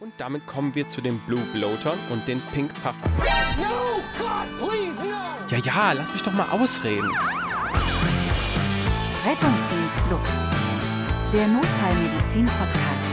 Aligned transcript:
Und 0.00 0.12
damit 0.18 0.46
kommen 0.46 0.76
wir 0.76 0.86
zu 0.86 1.00
den 1.00 1.18
Blue 1.20 1.42
Bloatern 1.52 1.98
und 2.10 2.28
den 2.28 2.40
Pink 2.54 2.72
Puffern. 2.74 2.94
No, 3.56 4.00
God, 4.16 4.68
please, 4.68 4.96
no! 5.04 5.16
Ja, 5.48 5.58
ja, 5.58 5.92
lass 5.92 6.12
mich 6.12 6.22
doch 6.22 6.32
mal 6.32 6.48
ausreden. 6.50 7.10
Rettungsdienst 9.26 9.98
Lux. 10.08 10.30
Der 11.32 11.48
Notfallmedizin-Podcast. 11.48 13.10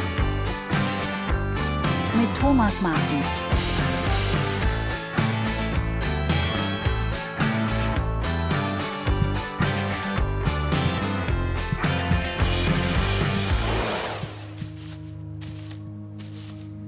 Mit 2.13 2.39
Thomas 2.39 2.81
Martens. 2.81 3.44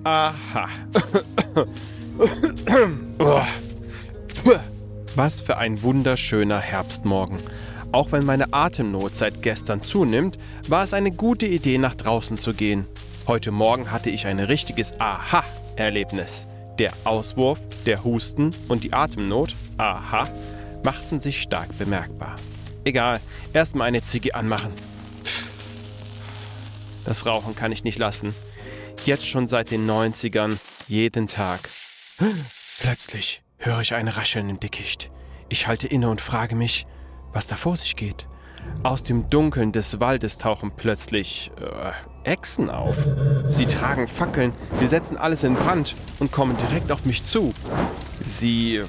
Aha. 0.07 0.69
Was 5.15 5.41
für 5.41 5.57
ein 5.57 5.81
wunderschöner 5.81 6.61
Herbstmorgen. 6.61 7.39
Auch 7.91 8.13
wenn 8.13 8.23
meine 8.25 8.53
Atemnot 8.53 9.17
seit 9.17 9.41
gestern 9.41 9.81
zunimmt, 9.83 10.39
war 10.69 10.85
es 10.85 10.93
eine 10.93 11.11
gute 11.11 11.45
Idee, 11.45 11.77
nach 11.77 11.95
draußen 11.95 12.37
zu 12.37 12.53
gehen. 12.53 12.87
Heute 13.27 13.51
Morgen 13.51 13.91
hatte 13.91 14.09
ich 14.09 14.27
ein 14.27 14.39
richtiges 14.39 14.97
Aha-Erlebnis. 14.97 16.47
Der 16.79 16.93
Auswurf, 17.03 17.59
der 17.85 18.05
Husten 18.05 18.51
und 18.69 18.85
die 18.85 18.93
Atemnot, 18.93 19.55
aha, 19.75 20.29
machten 20.85 21.19
sich 21.19 21.41
stark 21.41 21.77
bemerkbar. 21.77 22.37
Egal, 22.85 23.19
erstmal 23.51 23.89
eine 23.89 24.01
Ziege 24.01 24.35
anmachen. 24.35 24.71
Das 27.03 27.25
Rauchen 27.25 27.57
kann 27.57 27.73
ich 27.73 27.83
nicht 27.83 27.99
lassen. 27.99 28.33
Jetzt 29.07 29.25
schon 29.25 29.47
seit 29.47 29.71
den 29.71 29.89
90ern, 29.89 30.57
jeden 30.89 31.27
Tag. 31.29 31.61
Plötzlich 32.81 33.41
höre 33.57 33.79
ich 33.79 33.93
ein 33.93 34.09
Rascheln 34.09 34.49
im 34.49 34.59
Dickicht. 34.59 35.11
Ich 35.47 35.65
halte 35.65 35.87
inne 35.87 36.09
und 36.09 36.19
frage 36.19 36.57
mich, 36.57 36.85
was 37.31 37.47
da 37.47 37.55
vor 37.55 37.77
sich 37.77 37.95
geht. 37.95 38.27
Aus 38.83 39.03
dem 39.03 39.29
Dunkeln 39.29 39.71
des 39.71 40.01
Waldes 40.01 40.39
tauchen 40.39 40.73
plötzlich 40.75 41.51
äh, 41.55 42.29
Echsen 42.29 42.69
auf. 42.69 42.97
Sie 43.47 43.65
tragen 43.65 44.09
Fackeln, 44.09 44.51
sie 44.77 44.87
setzen 44.87 45.15
alles 45.15 45.45
in 45.45 45.55
Brand 45.55 45.95
und 46.19 46.33
kommen 46.33 46.57
direkt 46.57 46.91
auf 46.91 47.05
mich 47.05 47.23
zu. 47.23 47.53
Sie, 48.25 48.75
äh, 48.75 48.85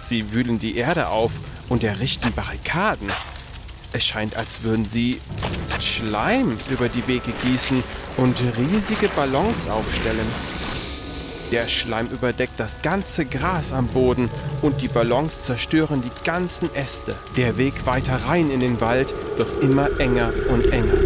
sie 0.00 0.32
wühlen 0.32 0.60
die 0.60 0.76
Erde 0.76 1.08
auf 1.08 1.32
und 1.68 1.82
errichten 1.82 2.32
Barrikaden. 2.32 3.08
Es 3.92 4.04
scheint, 4.04 4.36
als 4.36 4.62
würden 4.62 4.84
sie 4.84 5.20
Schleim 5.80 6.56
über 6.70 6.88
die 6.88 7.08
Wege 7.08 7.32
gießen 7.42 7.82
und 8.18 8.36
riesige 8.58 9.08
Ballons 9.16 9.68
aufstellen. 9.68 10.26
Der 11.50 11.66
Schleim 11.66 12.08
überdeckt 12.08 12.52
das 12.58 12.82
ganze 12.82 13.24
Gras 13.24 13.72
am 13.72 13.86
Boden 13.86 14.28
und 14.60 14.82
die 14.82 14.88
Ballons 14.88 15.42
zerstören 15.44 16.02
die 16.02 16.24
ganzen 16.24 16.68
Äste. 16.74 17.14
Der 17.38 17.56
Weg 17.56 17.86
weiter 17.86 18.16
rein 18.26 18.50
in 18.50 18.60
den 18.60 18.80
Wald 18.82 19.14
wird 19.38 19.62
immer 19.62 19.88
enger 19.98 20.30
und 20.50 20.70
enger. 20.70 20.98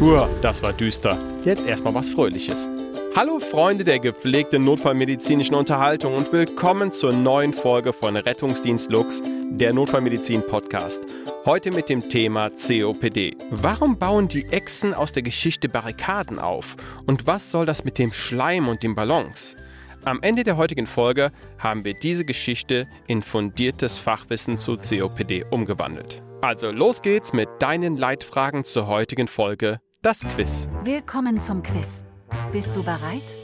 Uah, 0.00 0.28
das 0.42 0.62
war 0.62 0.74
düster. 0.74 1.16
Jetzt 1.44 1.66
erstmal 1.66 1.94
was 1.94 2.10
Fröhliches. 2.10 2.68
Hallo 3.16 3.40
Freunde 3.40 3.84
der 3.84 3.98
gepflegten 3.98 4.64
notfallmedizinischen 4.64 5.54
Unterhaltung 5.54 6.14
und 6.14 6.30
willkommen 6.32 6.92
zur 6.92 7.12
neuen 7.12 7.54
Folge 7.54 7.92
von 7.92 8.14
Rettungsdienst 8.14 8.90
Lux, 8.90 9.22
der 9.58 9.72
Notfallmedizin-Podcast. 9.72 11.02
Heute 11.44 11.72
mit 11.72 11.88
dem 11.88 12.08
Thema 12.08 12.50
COPD. 12.50 13.36
Warum 13.50 13.98
bauen 13.98 14.28
die 14.28 14.46
Echsen 14.46 14.94
aus 14.94 15.12
der 15.12 15.22
Geschichte 15.22 15.68
Barrikaden 15.68 16.38
auf? 16.38 16.76
Und 17.06 17.26
was 17.26 17.50
soll 17.50 17.66
das 17.66 17.84
mit 17.84 17.98
dem 17.98 18.12
Schleim 18.12 18.68
und 18.68 18.82
den 18.82 18.94
Ballons? 18.94 19.56
Am 20.04 20.22
Ende 20.22 20.44
der 20.44 20.56
heutigen 20.56 20.86
Folge 20.86 21.32
haben 21.58 21.84
wir 21.84 21.94
diese 21.94 22.24
Geschichte 22.24 22.86
in 23.08 23.22
fundiertes 23.22 23.98
Fachwissen 23.98 24.56
zu 24.56 24.76
COPD 24.76 25.44
umgewandelt. 25.50 26.22
Also 26.40 26.70
los 26.70 27.02
geht's 27.02 27.32
mit 27.32 27.48
deinen 27.58 27.96
Leitfragen 27.96 28.62
zur 28.62 28.86
heutigen 28.86 29.26
Folge, 29.26 29.80
das 30.02 30.20
Quiz. 30.20 30.68
Willkommen 30.84 31.40
zum 31.40 31.64
Quiz. 31.64 32.04
Bist 32.52 32.76
du 32.76 32.84
bereit? 32.84 33.36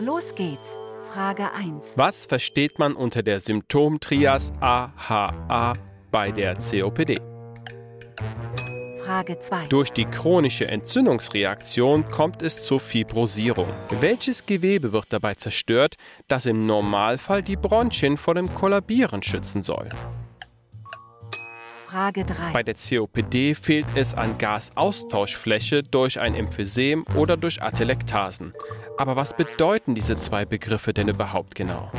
Los 0.00 0.34
geht's. 0.34 0.80
Frage 1.12 1.52
1. 1.52 1.96
Was 1.96 2.24
versteht 2.24 2.78
man 2.78 2.94
unter 2.94 3.24
der 3.24 3.40
Symptomtrias 3.40 4.52
AHA 4.60 5.74
bei 6.12 6.30
der 6.30 6.54
COPD? 6.54 7.16
Frage 9.04 9.40
2. 9.40 9.66
Durch 9.66 9.90
die 9.90 10.04
chronische 10.04 10.68
Entzündungsreaktion 10.68 12.08
kommt 12.10 12.42
es 12.42 12.64
zur 12.64 12.78
Fibrosierung. 12.78 13.66
Welches 13.98 14.46
Gewebe 14.46 14.92
wird 14.92 15.06
dabei 15.12 15.34
zerstört, 15.34 15.96
das 16.28 16.46
im 16.46 16.66
Normalfall 16.66 17.42
die 17.42 17.56
Bronchien 17.56 18.16
vor 18.16 18.36
dem 18.36 18.54
Kollabieren 18.54 19.24
schützen 19.24 19.62
soll? 19.62 19.88
Frage 21.90 22.24
3. 22.24 22.52
Bei 22.52 22.62
der 22.62 22.76
COPD 22.76 23.56
fehlt 23.56 23.86
es 23.96 24.14
an 24.14 24.38
Gasaustauschfläche 24.38 25.82
durch 25.82 26.20
ein 26.20 26.36
Emphysem 26.36 27.04
oder 27.16 27.36
durch 27.36 27.60
Atelektasen. 27.60 28.54
Aber 28.96 29.16
was 29.16 29.36
bedeuten 29.36 29.96
diese 29.96 30.14
zwei 30.14 30.44
Begriffe 30.44 30.94
denn 30.94 31.08
überhaupt 31.08 31.56
genau? 31.56 31.90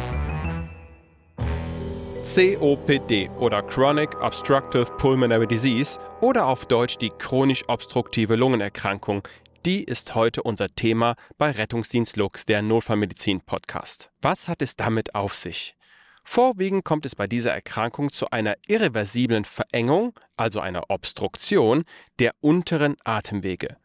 COPD 2.23 3.31
oder 3.37 3.63
Chronic 3.63 4.15
Obstructive 4.21 4.85
Pulmonary 4.97 5.47
Disease 5.47 5.99
oder 6.21 6.45
auf 6.45 6.67
Deutsch 6.67 6.97
die 6.97 7.09
chronisch 7.09 7.67
obstruktive 7.67 8.37
Lungenerkrankung, 8.37 9.27
die 9.65 9.83
ist 9.83 10.15
heute 10.15 10.41
unser 10.43 10.69
Thema 10.69 11.15
bei 11.37 11.51
Rettungsdienst 11.51 12.15
Lux, 12.15 12.45
der 12.45 12.61
Notfallmedizin 12.61 13.41
Podcast. 13.41 14.09
Was 14.21 14.47
hat 14.47 14.61
es 14.61 14.77
damit 14.77 15.15
auf 15.15 15.35
sich? 15.35 15.75
Vorwiegend 16.23 16.85
kommt 16.85 17.05
es 17.05 17.15
bei 17.15 17.27
dieser 17.27 17.51
Erkrankung 17.51 18.11
zu 18.11 18.29
einer 18.29 18.55
irreversiblen 18.67 19.45
Verengung, 19.45 20.17
also 20.37 20.59
einer 20.59 20.89
Obstruktion, 20.89 21.83
der 22.19 22.35
unteren 22.41 22.95
Atemwege. 23.03 23.77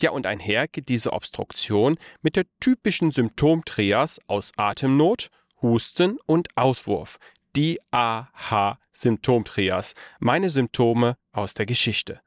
Ja, 0.00 0.10
und 0.10 0.26
einher 0.26 0.68
geht 0.68 0.88
diese 0.88 1.12
Obstruktion 1.12 1.96
mit 2.22 2.36
der 2.36 2.44
typischen 2.60 3.10
Symptomtrias 3.10 4.20
aus 4.28 4.52
Atemnot, 4.56 5.30
Husten 5.60 6.18
und 6.26 6.56
Auswurf, 6.56 7.18
die 7.56 7.80
AH-Symptomtrias, 7.90 9.94
meine 10.20 10.48
Symptome 10.48 11.16
aus 11.32 11.54
der 11.54 11.66
Geschichte. 11.66 12.20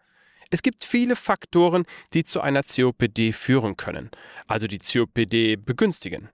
Es 0.50 0.62
gibt 0.62 0.84
viele 0.85 1.16
Faktoren, 1.16 1.85
die 2.13 2.25
zu 2.25 2.41
einer 2.41 2.62
COPD 2.62 3.31
führen 3.31 3.75
können, 3.75 4.12
also 4.47 4.68
die 4.68 4.78
COPD 4.78 5.56
begünstigen. 5.56 6.29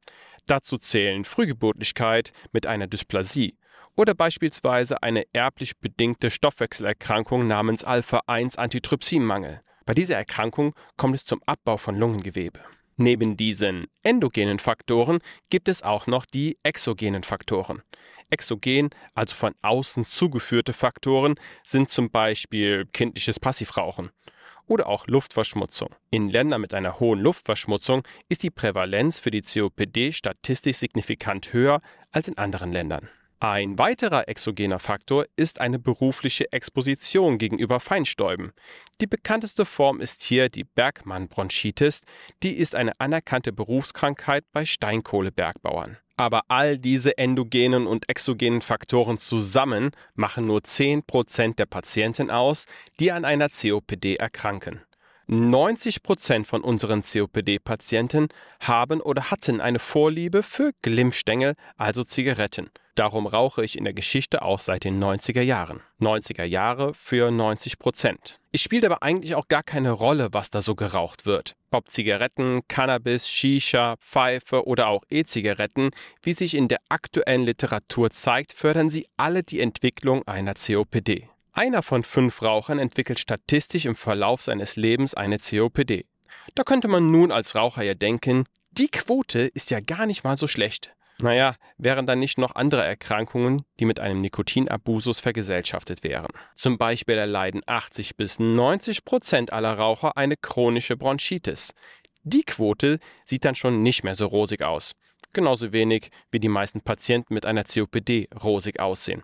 Dazu 0.50 0.80
zählen 0.80 1.26
Frühgeburtlichkeit 1.26 2.34
mit 2.52 2.66
einer 2.66 2.88
Dysplasie 2.88 3.56
oder 3.96 4.16
beispielsweise 4.16 5.04
eine 5.04 5.26
erblich 5.32 5.78
bedingte 5.78 6.32
Stoffwechselerkrankung 6.32 7.46
namens 7.46 7.84
Alpha-1-Antitrypsinmangel. 7.84 9.62
Bei 9.86 9.94
dieser 9.94 10.16
Erkrankung 10.16 10.74
kommt 10.98 11.14
es 11.14 11.26
zum 11.26 11.40
Abbau 11.46 11.78
von 11.78 11.96
Lungengewebe. 11.96 12.62
Neben 12.98 13.38
diesen 13.38 13.86
endogenen 14.02 14.58
Faktoren 14.58 15.20
gibt 15.52 15.70
es 15.70 15.84
auch 15.84 16.08
noch 16.08 16.26
die 16.26 16.58
exogenen 16.64 17.22
Faktoren. 17.22 17.84
Exogen, 18.32 18.90
also 19.14 19.36
von 19.36 19.54
außen 19.62 20.04
zugeführte 20.04 20.74
Faktoren, 20.74 21.36
sind 21.64 21.90
zum 21.90 22.10
Beispiel 22.10 22.88
kindliches 22.92 23.40
Passivrauchen 23.40 24.10
oder 24.70 24.88
auch 24.88 25.08
Luftverschmutzung. 25.08 25.90
In 26.12 26.30
Ländern 26.30 26.62
mit 26.62 26.74
einer 26.74 27.02
hohen 27.02 27.20
Luftverschmutzung 27.20 28.04
ist 28.30 28.44
die 28.44 28.52
Prävalenz 28.52 29.20
für 29.20 29.32
die 29.32 29.42
COPD 29.42 30.14
statistisch 30.14 30.78
signifikant 30.78 31.52
höher 31.52 31.82
als 32.12 32.30
in 32.30 32.38
anderen 32.38 32.72
Ländern. 32.72 33.10
Ein 33.42 33.80
weiterer 33.80 34.28
exogener 34.28 34.80
Faktor 34.80 35.26
ist 35.38 35.62
eine 35.62 35.80
berufliche 35.80 36.52
Exposition 36.52 37.38
gegenüber 37.38 37.80
Feinstäuben. 37.80 38.52
Die 39.00 39.08
bekannteste 39.08 39.66
Form 39.66 40.02
ist 40.02 40.24
hier 40.24 40.50
die 40.50 40.66
Bergmann-Bronchitis, 40.66 42.04
die 42.44 42.52
ist 42.58 42.76
eine 42.76 43.00
anerkannte 43.00 43.54
Berufskrankheit 43.54 44.44
bei 44.52 44.66
Steinkohlebergbauern. 44.66 45.96
Aber 46.18 46.42
all 46.50 46.78
diese 46.78 47.18
endogenen 47.18 47.88
und 47.88 48.10
exogenen 48.10 48.60
Faktoren 48.60 49.18
zusammen 49.18 49.92
machen 50.16 50.46
nur 50.46 50.60
10% 50.60 51.56
der 51.56 51.66
Patienten 51.66 52.30
aus, 52.30 52.66
die 53.00 53.14
an 53.14 53.24
einer 53.24 53.48
COPD 53.48 54.18
erkranken. 54.18 54.82
90% 55.30 56.46
von 56.46 56.62
unseren 56.62 57.04
COPD-Patienten 57.04 58.30
haben 58.60 59.00
oder 59.00 59.30
hatten 59.30 59.62
eine 59.62 59.78
Vorliebe 59.78 60.42
für 60.42 60.72
Glimmstängel, 60.82 61.54
also 61.78 62.04
Zigaretten. 62.04 62.72
Darum 62.96 63.28
rauche 63.28 63.64
ich 63.64 63.78
in 63.78 63.86
der 63.86 63.94
Geschichte 63.94 64.42
auch 64.42 64.60
seit 64.60 64.84
den 64.84 65.02
90er 65.02 65.42
Jahren. 65.42 65.82
90er 66.02 66.44
Jahre 66.44 66.94
für 66.94 67.32
90 67.32 67.80
Prozent. 67.80 68.40
Es 68.52 68.62
spielt 68.62 68.84
aber 68.84 69.04
eigentlich 69.04 69.36
auch 69.36 69.48
gar 69.48 69.64
keine 69.64 69.92
Rolle, 69.92 70.30
was 70.32 70.50
da 70.50 70.60
so 70.60 70.76
geraucht 70.76 71.26
wird. 71.26 71.56
Ob 71.72 71.90
Zigaretten, 71.90 72.62
Cannabis, 72.68 73.30
Shisha, 73.30 73.96
Pfeife 74.02 74.66
oder 74.66 74.88
auch 74.88 75.04
E-Zigaretten, 75.10 75.92
wie 76.24 76.34
sich 76.34 76.56
in 76.56 76.68
der 76.68 76.80
aktuellen 76.90 77.44
Literatur 77.46 78.10
zeigt, 78.10 78.52
fördern 78.52 78.90
sie 78.90 79.08
alle 79.16 79.44
die 79.44 79.62
Entwicklung 79.62 80.28
einer 80.28 80.56
COPD. 80.56 81.30
Einer 81.60 81.84
von 81.84 82.04
fünf 82.04 82.42
Rauchern 82.42 82.80
entwickelt 82.80 83.20
statistisch 83.20 83.86
im 83.86 83.98
Verlauf 83.98 84.42
seines 84.42 84.78
Lebens 84.78 85.14
eine 85.14 85.40
COPD. 85.40 86.06
Da 86.56 86.64
könnte 86.64 86.88
man 86.88 87.12
nun 87.12 87.34
als 87.34 87.54
Raucher 87.54 87.84
ja 87.84 87.96
denken, 87.96 88.46
Die 88.72 88.88
Quote 88.88 89.40
ist 89.40 89.70
ja 89.70 89.82
gar 89.82 90.06
nicht 90.06 90.24
mal 90.24 90.38
so 90.38 90.48
schlecht. 90.48 90.94
Naja, 91.22 91.58
wären 91.78 92.06
dann 92.06 92.20
nicht 92.20 92.38
noch 92.38 92.56
andere 92.56 92.86
Erkrankungen, 92.86 93.64
die 93.78 93.84
mit 93.84 94.00
einem 94.00 94.22
Nikotinabusus 94.22 95.20
vergesellschaftet 95.20 96.02
wären. 96.02 96.30
Zum 96.56 96.78
Beispiel 96.78 97.18
erleiden 97.18 97.60
80 97.66 98.16
bis 98.16 98.40
90 98.40 99.04
Prozent 99.04 99.52
aller 99.52 99.74
Raucher 99.74 100.16
eine 100.16 100.38
chronische 100.38 100.96
Bronchitis. 100.96 101.74
Die 102.24 102.44
Quote 102.44 103.00
sieht 103.26 103.44
dann 103.44 103.56
schon 103.56 103.84
nicht 103.84 104.06
mehr 104.06 104.16
so 104.16 104.28
rosig 104.28 104.62
aus. 104.62 104.94
Genauso 105.34 105.74
wenig 105.74 106.10
wie 106.32 106.40
die 106.40 106.48
meisten 106.48 106.80
Patienten 106.80 107.34
mit 107.34 107.46
einer 107.46 107.66
COPD 107.66 108.30
rosig 108.42 108.80
aussehen. 108.80 109.24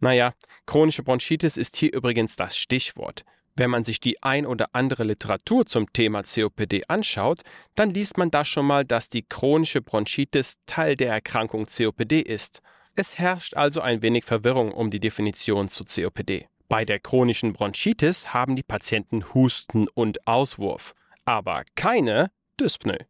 Naja, 0.00 0.34
chronische 0.66 1.02
Bronchitis 1.02 1.56
ist 1.56 1.76
hier 1.76 1.92
übrigens 1.92 2.36
das 2.36 2.56
Stichwort. 2.56 3.24
Wenn 3.58 3.70
man 3.70 3.84
sich 3.84 4.00
die 4.00 4.22
ein 4.22 4.44
oder 4.44 4.68
andere 4.74 5.04
Literatur 5.04 5.64
zum 5.64 5.90
Thema 5.90 6.22
COPD 6.22 6.84
anschaut, 6.88 7.40
dann 7.74 7.94
liest 7.94 8.18
man 8.18 8.30
da 8.30 8.44
schon 8.44 8.66
mal, 8.66 8.84
dass 8.84 9.08
die 9.08 9.22
chronische 9.22 9.80
Bronchitis 9.80 10.58
Teil 10.66 10.94
der 10.94 11.10
Erkrankung 11.10 11.66
COPD 11.66 12.20
ist. 12.20 12.60
Es 12.96 13.18
herrscht 13.18 13.54
also 13.54 13.80
ein 13.80 14.02
wenig 14.02 14.24
Verwirrung 14.24 14.72
um 14.72 14.90
die 14.90 15.00
Definition 15.00 15.68
zu 15.68 15.84
COPD. 15.84 16.48
Bei 16.68 16.84
der 16.84 17.00
chronischen 17.00 17.54
Bronchitis 17.54 18.34
haben 18.34 18.56
die 18.56 18.62
Patienten 18.62 19.32
Husten 19.32 19.88
und 19.88 20.26
Auswurf, 20.26 20.94
aber 21.24 21.62
keine 21.76 22.30
Dyspnoe. 22.60 23.06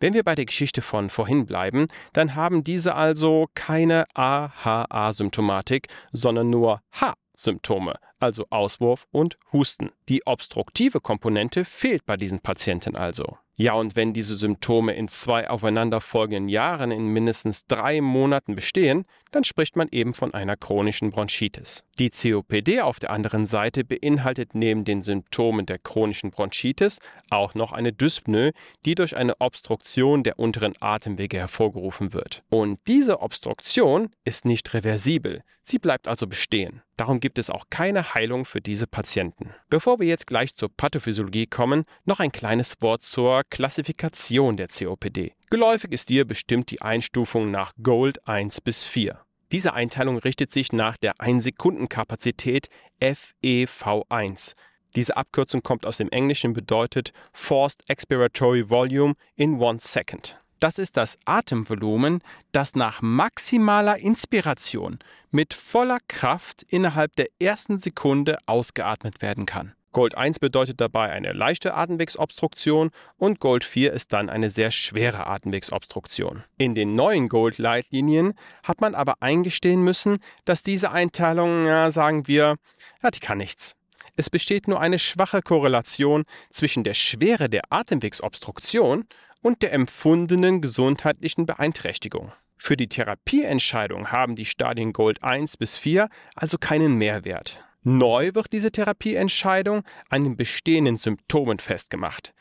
Wenn 0.00 0.14
wir 0.14 0.22
bei 0.22 0.34
der 0.34 0.44
Geschichte 0.44 0.80
von 0.80 1.10
vorhin 1.10 1.46
bleiben, 1.46 1.88
dann 2.12 2.34
haben 2.34 2.62
diese 2.62 2.94
also 2.94 3.46
keine 3.54 4.04
AHA-Symptomatik, 4.14 5.88
sondern 6.12 6.50
nur 6.50 6.80
H-Symptome, 6.92 7.96
also 8.20 8.46
Auswurf 8.50 9.06
und 9.10 9.38
Husten. 9.52 9.90
Die 10.08 10.24
obstruktive 10.26 11.00
Komponente 11.00 11.64
fehlt 11.64 12.06
bei 12.06 12.16
diesen 12.16 12.40
Patienten 12.40 12.96
also. 12.96 13.38
Ja, 13.60 13.72
und 13.72 13.96
wenn 13.96 14.12
diese 14.12 14.36
Symptome 14.36 14.94
in 14.94 15.08
zwei 15.08 15.50
aufeinanderfolgenden 15.50 16.48
Jahren 16.48 16.92
in 16.92 17.08
mindestens 17.08 17.66
drei 17.66 18.00
Monaten 18.00 18.54
bestehen, 18.54 19.04
dann 19.32 19.42
spricht 19.42 19.74
man 19.74 19.88
eben 19.90 20.14
von 20.14 20.32
einer 20.32 20.56
chronischen 20.56 21.10
Bronchitis. 21.10 21.82
Die 21.98 22.10
COPD 22.10 22.82
auf 22.82 23.00
der 23.00 23.10
anderen 23.10 23.46
Seite 23.46 23.82
beinhaltet 23.82 24.54
neben 24.54 24.84
den 24.84 25.02
Symptomen 25.02 25.66
der 25.66 25.80
chronischen 25.80 26.30
Bronchitis 26.30 27.00
auch 27.30 27.54
noch 27.54 27.72
eine 27.72 27.92
Dyspnoe, 27.92 28.52
die 28.84 28.94
durch 28.94 29.16
eine 29.16 29.40
Obstruktion 29.40 30.22
der 30.22 30.38
unteren 30.38 30.74
Atemwege 30.80 31.38
hervorgerufen 31.38 32.12
wird. 32.12 32.44
Und 32.50 32.78
diese 32.86 33.20
Obstruktion 33.20 34.10
ist 34.24 34.44
nicht 34.44 34.72
reversibel, 34.72 35.42
sie 35.62 35.80
bleibt 35.80 36.06
also 36.06 36.28
bestehen. 36.28 36.82
Darum 36.96 37.20
gibt 37.20 37.38
es 37.38 37.50
auch 37.50 37.66
keine 37.70 38.14
Heilung 38.14 38.44
für 38.44 38.60
diese 38.60 38.86
Patienten. 38.88 39.54
Bevor 39.68 40.00
wir 40.00 40.06
jetzt 40.08 40.26
gleich 40.26 40.56
zur 40.56 40.68
Pathophysiologie 40.68 41.46
kommen, 41.46 41.84
noch 42.04 42.18
ein 42.18 42.32
kleines 42.32 42.74
Wort 42.80 43.02
zur 43.02 43.44
Klassifikation 43.50 44.56
der 44.56 44.68
COPD. 44.68 45.32
Geläufig 45.50 45.92
ist 45.92 46.08
dir 46.08 46.26
bestimmt 46.26 46.70
die 46.70 46.82
Einstufung 46.82 47.50
nach 47.50 47.72
Gold 47.82 48.26
1 48.26 48.60
bis 48.60 48.84
4. 48.84 49.20
Diese 49.50 49.72
Einteilung 49.72 50.18
richtet 50.18 50.52
sich 50.52 50.72
nach 50.72 50.96
der 50.96 51.14
1-Sekunden-Kapazität 51.16 52.68
FEV1. 53.00 54.54
Diese 54.94 55.16
Abkürzung 55.16 55.62
kommt 55.62 55.86
aus 55.86 55.96
dem 55.96 56.10
Englischen 56.10 56.52
bedeutet 56.52 57.12
Forced 57.32 57.88
Expiratory 57.88 58.68
Volume 58.68 59.14
in 59.36 59.58
one 59.60 59.78
second. 59.80 60.38
Das 60.60 60.78
ist 60.78 60.96
das 60.96 61.16
Atemvolumen, 61.24 62.20
das 62.52 62.74
nach 62.74 63.00
maximaler 63.00 63.98
Inspiration 63.98 64.98
mit 65.30 65.54
voller 65.54 65.98
Kraft 66.08 66.64
innerhalb 66.64 67.14
der 67.16 67.28
ersten 67.40 67.78
Sekunde 67.78 68.38
ausgeatmet 68.46 69.22
werden 69.22 69.46
kann. 69.46 69.72
Gold 69.92 70.16
1 70.16 70.38
bedeutet 70.38 70.80
dabei 70.80 71.10
eine 71.10 71.32
leichte 71.32 71.74
Atemwegsobstruktion 71.74 72.90
und 73.16 73.40
Gold 73.40 73.64
4 73.64 73.92
ist 73.92 74.12
dann 74.12 74.28
eine 74.28 74.50
sehr 74.50 74.70
schwere 74.70 75.26
Atemwegsobstruktion. 75.26 76.44
In 76.58 76.74
den 76.74 76.94
neuen 76.94 77.28
Gold-Leitlinien 77.28 78.34
hat 78.62 78.80
man 78.80 78.94
aber 78.94 79.14
eingestehen 79.20 79.82
müssen, 79.82 80.18
dass 80.44 80.62
diese 80.62 80.92
Einteilung, 80.92 81.66
ja, 81.66 81.90
sagen 81.90 82.26
wir, 82.28 82.56
ja, 83.02 83.10
die 83.10 83.20
kann 83.20 83.38
nichts. 83.38 83.74
Es 84.16 84.28
besteht 84.28 84.68
nur 84.68 84.80
eine 84.80 84.98
schwache 84.98 85.42
Korrelation 85.42 86.24
zwischen 86.50 86.84
der 86.84 86.94
Schwere 86.94 87.48
der 87.48 87.62
Atemwegsobstruktion 87.70 89.04
und 89.42 89.62
der 89.62 89.72
empfundenen 89.72 90.60
gesundheitlichen 90.60 91.46
Beeinträchtigung. 91.46 92.32
Für 92.56 92.76
die 92.76 92.88
Therapieentscheidung 92.88 94.10
haben 94.10 94.34
die 94.34 94.44
Stadien 94.44 94.92
Gold 94.92 95.22
1 95.22 95.56
bis 95.56 95.76
4 95.76 96.08
also 96.34 96.58
keinen 96.58 96.96
Mehrwert. 96.96 97.64
Neu 97.82 98.34
wird 98.34 98.52
diese 98.52 98.70
Therapieentscheidung 98.70 99.82
an 100.08 100.24
den 100.24 100.36
bestehenden 100.36 100.96
Symptomen 100.96 101.58
festgemacht. 101.58 102.34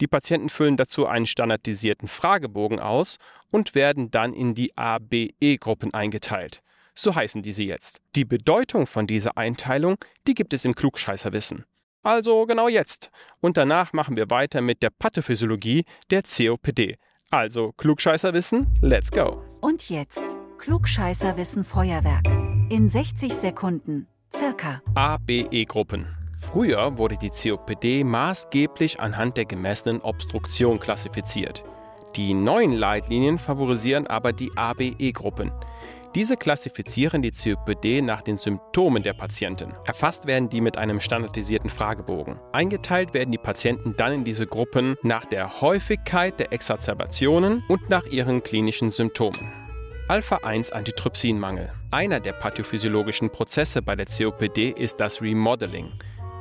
Die 0.00 0.06
Patienten 0.06 0.48
füllen 0.48 0.76
dazu 0.76 1.06
einen 1.06 1.26
standardisierten 1.26 2.08
Fragebogen 2.08 2.80
aus 2.80 3.18
und 3.52 3.74
werden 3.74 4.10
dann 4.10 4.32
in 4.32 4.54
die 4.54 4.76
ABE-Gruppen 4.76 5.94
eingeteilt. 5.94 6.62
So 6.94 7.14
heißen 7.14 7.42
diese 7.42 7.64
jetzt. 7.64 8.00
Die 8.14 8.24
Bedeutung 8.24 8.86
von 8.86 9.06
dieser 9.06 9.36
Einteilung, 9.36 9.96
die 10.26 10.34
gibt 10.34 10.52
es 10.52 10.64
im 10.64 10.74
Klugscheißerwissen. 10.74 11.64
Also 12.02 12.44
genau 12.46 12.68
jetzt. 12.68 13.10
Und 13.40 13.56
danach 13.56 13.92
machen 13.92 14.16
wir 14.16 14.30
weiter 14.30 14.60
mit 14.60 14.82
der 14.82 14.90
Pathophysiologie 14.90 15.84
der 16.10 16.22
COPD. 16.22 16.96
Also 17.30 17.72
Klugscheißerwissen, 17.72 18.66
let's 18.82 19.10
go. 19.10 19.42
Und 19.60 19.88
jetzt 19.90 20.22
Klugscheißerwissen 20.58 21.64
Feuerwerk. 21.64 22.26
In 22.70 22.88
60 22.88 23.32
Sekunden, 23.32 24.06
circa. 24.34 24.82
ABE-Gruppen. 24.94 26.06
Früher 26.40 26.98
wurde 26.98 27.16
die 27.16 27.30
COPD 27.30 28.04
maßgeblich 28.04 29.00
anhand 29.00 29.36
der 29.36 29.44
gemessenen 29.44 30.00
Obstruktion 30.02 30.78
klassifiziert. 30.78 31.64
Die 32.16 32.34
neuen 32.34 32.72
Leitlinien 32.72 33.38
favorisieren 33.38 34.06
aber 34.06 34.32
die 34.32 34.50
ABE-Gruppen. 34.56 35.50
Diese 36.14 36.36
klassifizieren 36.36 37.22
die 37.22 37.32
COPD 37.32 38.00
nach 38.00 38.22
den 38.22 38.36
Symptomen 38.36 39.02
der 39.02 39.14
Patienten. 39.14 39.74
Erfasst 39.84 40.26
werden 40.26 40.48
die 40.48 40.60
mit 40.60 40.78
einem 40.78 41.00
standardisierten 41.00 41.70
Fragebogen. 41.70 42.38
Eingeteilt 42.52 43.14
werden 43.14 43.32
die 43.32 43.38
Patienten 43.38 43.96
dann 43.96 44.12
in 44.12 44.24
diese 44.24 44.46
Gruppen 44.46 44.94
nach 45.02 45.24
der 45.24 45.60
Häufigkeit 45.60 46.38
der 46.38 46.52
Exacerbationen 46.52 47.64
und 47.66 47.90
nach 47.90 48.06
ihren 48.06 48.44
klinischen 48.44 48.92
Symptomen. 48.92 49.63
Alpha-1-Antitrypsinmangel. 50.06 51.70
Einer 51.90 52.20
der 52.20 52.34
pathophysiologischen 52.34 53.30
Prozesse 53.30 53.80
bei 53.80 53.96
der 53.96 54.04
COPD 54.04 54.70
ist 54.70 55.00
das 55.00 55.22
Remodeling. 55.22 55.90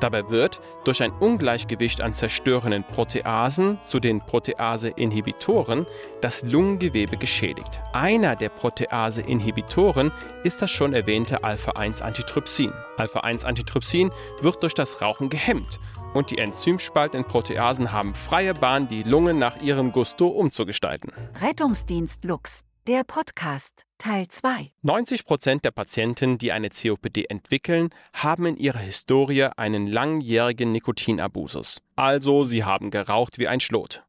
Dabei 0.02 0.30
wird 0.30 0.60
durch 0.84 1.02
ein 1.02 1.14
Ungleichgewicht 1.14 2.02
an 2.02 2.14
zerstörenden 2.14 2.84
Proteasen 2.84 3.80
zu 3.88 4.02
den 4.02 4.20
Protease-Inhibitoren 4.20 5.86
das 6.20 6.42
Lungengewebe 6.42 7.16
geschädigt. 7.16 7.80
Einer 7.94 8.36
der 8.36 8.50
Protease-Inhibitoren 8.50 10.12
ist 10.44 10.62
das 10.62 10.70
schon 10.70 10.94
erwähnte 10.94 11.46
Alpha-1-Antitrypsin. 11.46 12.74
Alpha-1-Antitrypsin 12.98 14.12
wird 14.42 14.62
durch 14.62 14.74
das 14.74 15.02
Rauchen 15.02 15.30
gehemmt 15.30 15.80
und 16.14 16.32
die 16.32 16.38
enzymspaltenden 16.38 17.26
Proteasen 17.26 17.94
haben 17.94 18.14
freie 18.14 18.54
Bahn, 18.54 18.90
die 18.90 19.04
Lunge 19.04 19.34
nach 19.34 19.62
ihrem 19.62 19.94
Gusto 19.94 20.28
umzugestalten. 20.28 21.14
Rettungsdienst 21.42 22.26
Lux. 22.26 22.66
Der 22.86 23.06
Podcast 23.06 23.86
Teil 23.98 24.28
2. 24.28 24.74
90 24.82 25.24
Prozent 25.24 25.64
der 25.64 25.72
Patienten, 25.72 26.38
die 26.38 26.52
eine 26.52 26.68
COPD 26.68 27.28
entwickeln, 27.30 27.92
haben 28.12 28.46
in 28.46 28.58
ihrer 28.58 28.80
Historie 28.80 29.48
einen 29.56 29.88
langjährigen 29.88 30.74
Nikotinabusus. 30.74 31.82
Also 31.96 32.44
sie 32.44 32.66
haben 32.66 32.92
geraucht 32.92 33.40
wie 33.40 33.48
ein 33.48 33.62
Schlot. 33.62 34.04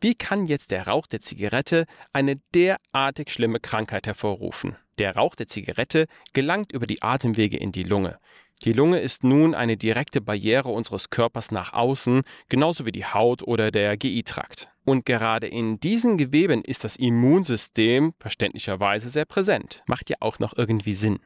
Wie 0.00 0.14
kann 0.14 0.46
jetzt 0.46 0.70
der 0.70 0.86
Rauch 0.88 1.06
der 1.06 1.20
Zigarette 1.20 1.84
eine 2.14 2.36
derartig 2.54 3.30
schlimme 3.30 3.60
Krankheit 3.60 4.06
hervorrufen? 4.06 4.78
Der 4.96 5.16
Rauch 5.16 5.34
der 5.34 5.46
Zigarette 5.46 6.06
gelangt 6.32 6.72
über 6.72 6.86
die 6.86 7.02
Atemwege 7.02 7.58
in 7.58 7.72
die 7.72 7.82
Lunge. 7.82 8.18
Die 8.64 8.72
Lunge 8.72 8.98
ist 8.98 9.24
nun 9.24 9.54
eine 9.54 9.76
direkte 9.76 10.22
Barriere 10.22 10.70
unseres 10.70 11.10
Körpers 11.10 11.50
nach 11.50 11.74
außen, 11.74 12.22
genauso 12.48 12.86
wie 12.86 12.92
die 12.92 13.04
Haut 13.04 13.42
oder 13.42 13.70
der 13.70 13.98
GI-Trakt. 13.98 14.70
Und 14.86 15.04
gerade 15.04 15.46
in 15.46 15.78
diesen 15.80 16.16
Geweben 16.16 16.62
ist 16.62 16.82
das 16.82 16.96
Immunsystem 16.96 18.14
verständlicherweise 18.18 19.10
sehr 19.10 19.26
präsent. 19.26 19.82
Macht 19.86 20.08
ja 20.08 20.16
auch 20.20 20.38
noch 20.38 20.56
irgendwie 20.56 20.94
Sinn. 20.94 21.18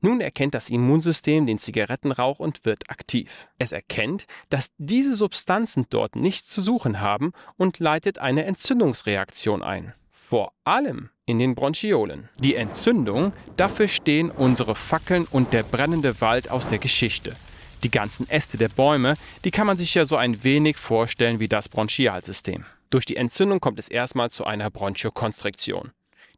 Nun 0.00 0.22
erkennt 0.22 0.54
das 0.54 0.70
Immunsystem 0.70 1.44
den 1.44 1.58
Zigarettenrauch 1.58 2.38
und 2.38 2.64
wird 2.64 2.88
aktiv. 2.88 3.48
Es 3.58 3.72
erkennt, 3.72 4.26
dass 4.48 4.70
diese 4.78 5.14
Substanzen 5.14 5.86
dort 5.90 6.16
nichts 6.16 6.48
zu 6.48 6.62
suchen 6.62 7.00
haben 7.00 7.32
und 7.58 7.80
leitet 7.80 8.18
eine 8.18 8.44
Entzündungsreaktion 8.44 9.62
ein. 9.62 9.92
Vor 10.28 10.52
allem 10.64 11.08
in 11.24 11.38
den 11.38 11.54
Bronchiolen. 11.54 12.28
Die 12.36 12.54
Entzündung, 12.54 13.32
dafür 13.56 13.88
stehen 13.88 14.30
unsere 14.30 14.74
Fackeln 14.74 15.24
und 15.24 15.54
der 15.54 15.62
brennende 15.62 16.20
Wald 16.20 16.50
aus 16.50 16.68
der 16.68 16.76
Geschichte. 16.76 17.34
Die 17.82 17.90
ganzen 17.90 18.28
Äste 18.28 18.58
der 18.58 18.68
Bäume, 18.68 19.14
die 19.46 19.50
kann 19.50 19.66
man 19.66 19.78
sich 19.78 19.94
ja 19.94 20.04
so 20.04 20.16
ein 20.16 20.44
wenig 20.44 20.76
vorstellen 20.76 21.40
wie 21.40 21.48
das 21.48 21.70
Bronchialsystem. 21.70 22.66
Durch 22.90 23.06
die 23.06 23.16
Entzündung 23.16 23.60
kommt 23.60 23.78
es 23.78 23.88
erstmal 23.88 24.28
zu 24.28 24.44
einer 24.44 24.68
Bronchokonstriktion. 24.68 25.92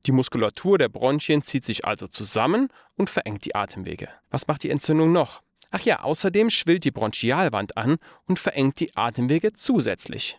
Die 0.07 0.13
Muskulatur 0.13 0.79
der 0.79 0.89
Bronchien 0.89 1.43
zieht 1.43 1.65
sich 1.65 1.85
also 1.85 2.07
zusammen 2.07 2.69
und 2.95 3.11
verengt 3.11 3.45
die 3.45 3.57
Atemwege. 3.57 4.09
Was 4.31 4.47
macht 4.47 4.63
die 4.63 4.71
Entzündung 4.71 5.11
noch? 5.11 5.43
Ach 5.73 5.81
ja, 5.81 6.05
außerdem 6.05 6.51
schwillt 6.51 6.85
die 6.85 6.93
Bronchialwand 6.93 7.77
an 7.77 7.97
und 8.29 8.39
verengt 8.39 8.79
die 8.79 8.97
Atemwege 8.97 9.53
zusätzlich. 9.53 10.39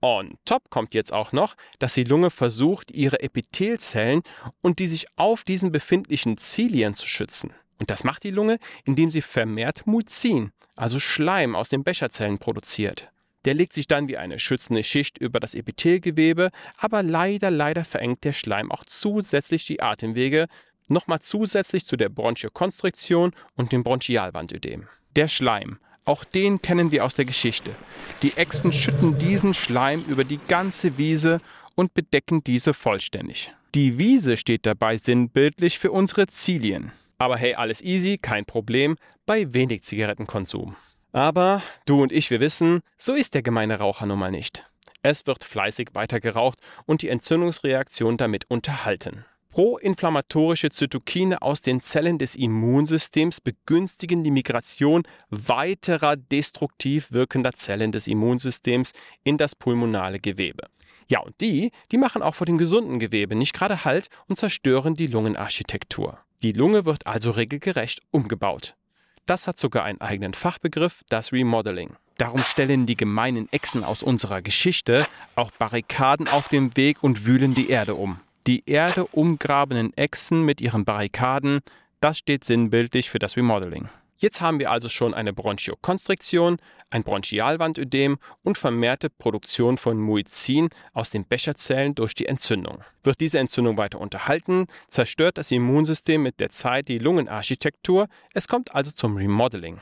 On 0.00 0.38
top 0.44 0.70
kommt 0.70 0.94
jetzt 0.94 1.12
auch 1.12 1.32
noch, 1.32 1.56
dass 1.78 1.94
die 1.94 2.04
Lunge 2.04 2.30
versucht, 2.30 2.90
ihre 2.90 3.20
Epithelzellen 3.20 4.22
und 4.60 4.78
die 4.78 4.86
sich 4.86 5.06
auf 5.16 5.44
diesen 5.44 5.72
befindlichen 5.72 6.36
Zilien 6.38 6.94
zu 6.94 7.08
schützen. 7.08 7.52
Und 7.78 7.90
das 7.90 8.04
macht 8.04 8.24
die 8.24 8.30
Lunge, 8.30 8.58
indem 8.84 9.10
sie 9.10 9.20
vermehrt 9.20 9.86
Mucin, 9.86 10.52
also 10.76 10.98
Schleim 10.98 11.54
aus 11.54 11.68
den 11.68 11.84
Becherzellen 11.84 12.38
produziert. 12.38 13.10
Der 13.44 13.54
legt 13.54 13.74
sich 13.74 13.86
dann 13.86 14.08
wie 14.08 14.16
eine 14.16 14.38
schützende 14.38 14.82
Schicht 14.82 15.18
über 15.18 15.38
das 15.40 15.54
Epithelgewebe, 15.54 16.50
aber 16.78 17.02
leider, 17.02 17.50
leider 17.50 17.84
verengt 17.84 18.24
der 18.24 18.32
Schleim 18.32 18.72
auch 18.72 18.84
zusätzlich 18.84 19.66
die 19.66 19.80
Atemwege, 19.80 20.46
nochmal 20.88 21.20
zusätzlich 21.20 21.86
zu 21.86 21.96
der 21.96 22.08
Bronchiokonstriktion 22.08 23.32
und 23.54 23.72
dem 23.72 23.84
Bronchialwandödem. 23.84 24.88
Der 25.14 25.28
Schleim, 25.28 25.78
auch 26.06 26.24
den 26.24 26.62
kennen 26.62 26.90
wir 26.92 27.04
aus 27.04 27.16
der 27.16 27.24
Geschichte. 27.24 27.74
Die 28.22 28.36
Echsen 28.36 28.72
schütten 28.72 29.18
diesen 29.18 29.52
Schleim 29.54 30.04
über 30.08 30.24
die 30.24 30.40
ganze 30.48 30.96
Wiese 30.98 31.40
und 31.74 31.94
bedecken 31.94 32.42
diese 32.42 32.72
vollständig. 32.72 33.52
Die 33.74 33.98
Wiese 33.98 34.36
steht 34.36 34.64
dabei 34.64 34.96
sinnbildlich 34.96 35.78
für 35.78 35.92
unsere 35.92 36.28
Zilien. 36.28 36.92
Aber 37.18 37.36
hey, 37.36 37.54
alles 37.54 37.82
easy, 37.82 38.18
kein 38.18 38.44
Problem 38.44 38.96
bei 39.26 39.52
wenig 39.52 39.82
Zigarettenkonsum. 39.82 40.76
Aber 41.12 41.62
du 41.86 42.02
und 42.02 42.12
ich, 42.12 42.30
wir 42.30 42.40
wissen, 42.40 42.80
so 42.98 43.14
ist 43.14 43.34
der 43.34 43.42
gemeine 43.42 43.78
Raucher 43.78 44.06
nun 44.06 44.18
mal 44.18 44.30
nicht. 44.30 44.64
Es 45.02 45.26
wird 45.26 45.44
fleißig 45.44 45.90
weiter 45.92 46.20
geraucht 46.20 46.58
und 46.84 47.02
die 47.02 47.08
Entzündungsreaktion 47.08 48.16
damit 48.16 48.44
unterhalten. 48.48 49.24
Proinflammatorische 49.56 50.68
Zytokine 50.68 51.40
aus 51.40 51.62
den 51.62 51.80
Zellen 51.80 52.18
des 52.18 52.36
Immunsystems 52.36 53.40
begünstigen 53.40 54.22
die 54.22 54.30
Migration 54.30 55.04
weiterer 55.30 56.16
destruktiv 56.16 57.10
wirkender 57.10 57.54
Zellen 57.54 57.90
des 57.90 58.06
Immunsystems 58.06 58.92
in 59.24 59.38
das 59.38 59.54
pulmonale 59.54 60.20
Gewebe. 60.20 60.64
Ja, 61.08 61.20
und 61.20 61.40
die, 61.40 61.72
die 61.90 61.96
machen 61.96 62.20
auch 62.20 62.34
vor 62.34 62.44
dem 62.44 62.58
gesunden 62.58 62.98
Gewebe 62.98 63.34
nicht 63.34 63.54
gerade 63.54 63.86
Halt 63.86 64.10
und 64.28 64.38
zerstören 64.38 64.92
die 64.92 65.06
Lungenarchitektur. 65.06 66.18
Die 66.42 66.52
Lunge 66.52 66.84
wird 66.84 67.06
also 67.06 67.30
regelgerecht 67.30 68.02
umgebaut. 68.10 68.74
Das 69.24 69.46
hat 69.46 69.58
sogar 69.58 69.84
einen 69.84 70.02
eigenen 70.02 70.34
Fachbegriff, 70.34 71.02
das 71.08 71.32
Remodeling. 71.32 71.96
Darum 72.18 72.40
stellen 72.40 72.84
die 72.84 72.96
gemeinen 72.98 73.50
Echsen 73.50 73.84
aus 73.84 74.02
unserer 74.02 74.42
Geschichte 74.42 75.06
auch 75.34 75.50
Barrikaden 75.52 76.28
auf 76.28 76.48
dem 76.48 76.76
Weg 76.76 77.02
und 77.02 77.24
wühlen 77.24 77.54
die 77.54 77.70
Erde 77.70 77.94
um. 77.94 78.20
Die 78.46 78.62
Erde 78.66 79.04
umgrabenen 79.06 79.92
Echsen 79.94 80.42
mit 80.44 80.60
ihren 80.60 80.84
Barrikaden, 80.84 81.62
das 82.00 82.18
steht 82.18 82.44
sinnbildlich 82.44 83.10
für 83.10 83.18
das 83.18 83.36
Remodeling. 83.36 83.88
Jetzt 84.18 84.40
haben 84.40 84.60
wir 84.60 84.70
also 84.70 84.88
schon 84.88 85.14
eine 85.14 85.32
Bronchiokonstriktion, 85.32 86.58
ein 86.88 87.02
Bronchialwandödem 87.02 88.18
und 88.44 88.56
vermehrte 88.56 89.10
Produktion 89.10 89.78
von 89.78 89.98
Muizin 89.98 90.68
aus 90.92 91.10
den 91.10 91.26
Becherzellen 91.26 91.96
durch 91.96 92.14
die 92.14 92.26
Entzündung. 92.26 92.84
Wird 93.02 93.20
diese 93.20 93.40
Entzündung 93.40 93.78
weiter 93.78 94.00
unterhalten, 94.00 94.68
zerstört 94.88 95.38
das 95.38 95.50
Immunsystem 95.50 96.22
mit 96.22 96.38
der 96.38 96.50
Zeit 96.50 96.86
die 96.86 96.98
Lungenarchitektur, 96.98 98.06
es 98.32 98.46
kommt 98.46 98.76
also 98.76 98.92
zum 98.92 99.16
Remodeling. 99.16 99.80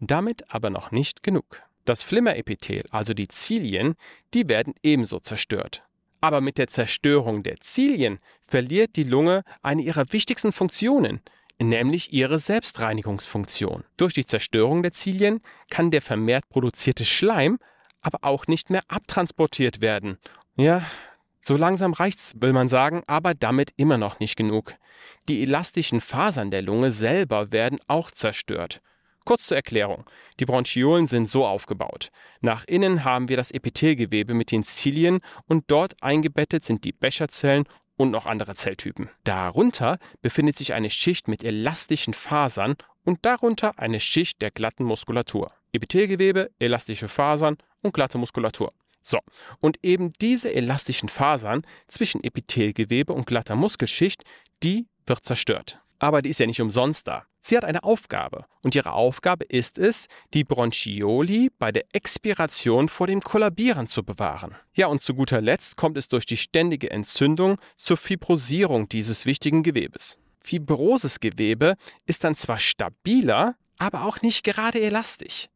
Damit 0.00 0.52
aber 0.52 0.70
noch 0.70 0.90
nicht 0.90 1.22
genug. 1.22 1.62
Das 1.84 2.02
Flimmerepithel, 2.02 2.82
also 2.90 3.14
die 3.14 3.28
Zilien, 3.28 3.94
die 4.34 4.48
werden 4.48 4.74
ebenso 4.82 5.20
zerstört. 5.20 5.84
Aber 6.20 6.40
mit 6.40 6.58
der 6.58 6.68
Zerstörung 6.68 7.42
der 7.42 7.58
Zilien 7.60 8.18
verliert 8.46 8.96
die 8.96 9.04
Lunge 9.04 9.42
eine 9.62 9.82
ihrer 9.82 10.12
wichtigsten 10.12 10.52
Funktionen, 10.52 11.20
nämlich 11.58 12.12
ihre 12.12 12.38
Selbstreinigungsfunktion. 12.38 13.84
Durch 13.96 14.14
die 14.14 14.26
Zerstörung 14.26 14.82
der 14.82 14.92
Zilien 14.92 15.40
kann 15.70 15.90
der 15.90 16.02
vermehrt 16.02 16.48
produzierte 16.48 17.04
Schleim 17.04 17.58
aber 18.02 18.18
auch 18.22 18.46
nicht 18.46 18.70
mehr 18.70 18.82
abtransportiert 18.88 19.80
werden. 19.80 20.18
Ja, 20.56 20.82
so 21.42 21.56
langsam 21.56 21.92
reicht's, 21.92 22.34
will 22.40 22.52
man 22.52 22.68
sagen, 22.68 23.02
aber 23.06 23.34
damit 23.34 23.72
immer 23.76 23.96
noch 23.96 24.20
nicht 24.20 24.36
genug. 24.36 24.74
Die 25.28 25.42
elastischen 25.42 26.00
Fasern 26.00 26.50
der 26.50 26.62
Lunge 26.62 26.92
selber 26.92 27.52
werden 27.52 27.78
auch 27.86 28.10
zerstört. 28.10 28.80
Kurz 29.24 29.46
zur 29.46 29.56
Erklärung. 29.56 30.04
Die 30.40 30.46
Bronchiolen 30.46 31.06
sind 31.06 31.28
so 31.28 31.46
aufgebaut. 31.46 32.10
Nach 32.40 32.64
innen 32.66 33.04
haben 33.04 33.28
wir 33.28 33.36
das 33.36 33.50
Epithelgewebe 33.50 34.34
mit 34.34 34.50
den 34.50 34.64
Zilien 34.64 35.20
und 35.46 35.64
dort 35.68 36.02
eingebettet 36.02 36.64
sind 36.64 36.84
die 36.84 36.92
Becherzellen 36.92 37.64
und 37.96 38.10
noch 38.10 38.24
andere 38.24 38.54
Zelltypen. 38.54 39.10
Darunter 39.24 39.98
befindet 40.22 40.56
sich 40.56 40.72
eine 40.72 40.88
Schicht 40.88 41.28
mit 41.28 41.44
elastischen 41.44 42.14
Fasern 42.14 42.76
und 43.04 43.18
darunter 43.22 43.78
eine 43.78 44.00
Schicht 44.00 44.40
der 44.40 44.50
glatten 44.50 44.84
Muskulatur. 44.84 45.52
Epithelgewebe, 45.72 46.50
elastische 46.58 47.08
Fasern 47.08 47.58
und 47.82 47.92
glatte 47.92 48.18
Muskulatur. 48.18 48.70
So, 49.02 49.18
und 49.60 49.78
eben 49.82 50.12
diese 50.20 50.52
elastischen 50.52 51.08
Fasern 51.08 51.62
zwischen 51.88 52.22
Epithelgewebe 52.24 53.12
und 53.12 53.26
glatter 53.26 53.56
Muskelschicht, 53.56 54.24
die 54.62 54.86
wird 55.06 55.24
zerstört. 55.24 55.80
Aber 55.98 56.22
die 56.22 56.30
ist 56.30 56.40
ja 56.40 56.46
nicht 56.46 56.60
umsonst 56.60 57.06
da. 57.06 57.26
Sie 57.40 57.56
hat 57.56 57.64
eine 57.64 57.84
Aufgabe 57.84 58.44
und 58.62 58.74
ihre 58.74 58.92
Aufgabe 58.92 59.44
ist 59.44 59.78
es, 59.78 60.08
die 60.34 60.44
Bronchioli 60.44 61.50
bei 61.58 61.72
der 61.72 61.84
Expiration 61.92 62.88
vor 62.88 63.06
dem 63.06 63.22
Kollabieren 63.22 63.86
zu 63.86 64.04
bewahren. 64.04 64.54
Ja, 64.74 64.88
und 64.88 65.02
zu 65.02 65.14
guter 65.14 65.40
Letzt 65.40 65.76
kommt 65.76 65.96
es 65.96 66.08
durch 66.08 66.26
die 66.26 66.36
ständige 66.36 66.90
Entzündung 66.90 67.56
zur 67.76 67.96
Fibrosierung 67.96 68.88
dieses 68.88 69.24
wichtigen 69.24 69.62
Gewebes. 69.62 70.18
Fibroses 70.40 71.20
Gewebe 71.20 71.76
ist 72.06 72.24
dann 72.24 72.34
zwar 72.34 72.58
stabiler, 72.58 73.56
aber 73.78 74.04
auch 74.04 74.20
nicht 74.20 74.44
gerade 74.44 74.80
elastisch. 74.80 75.48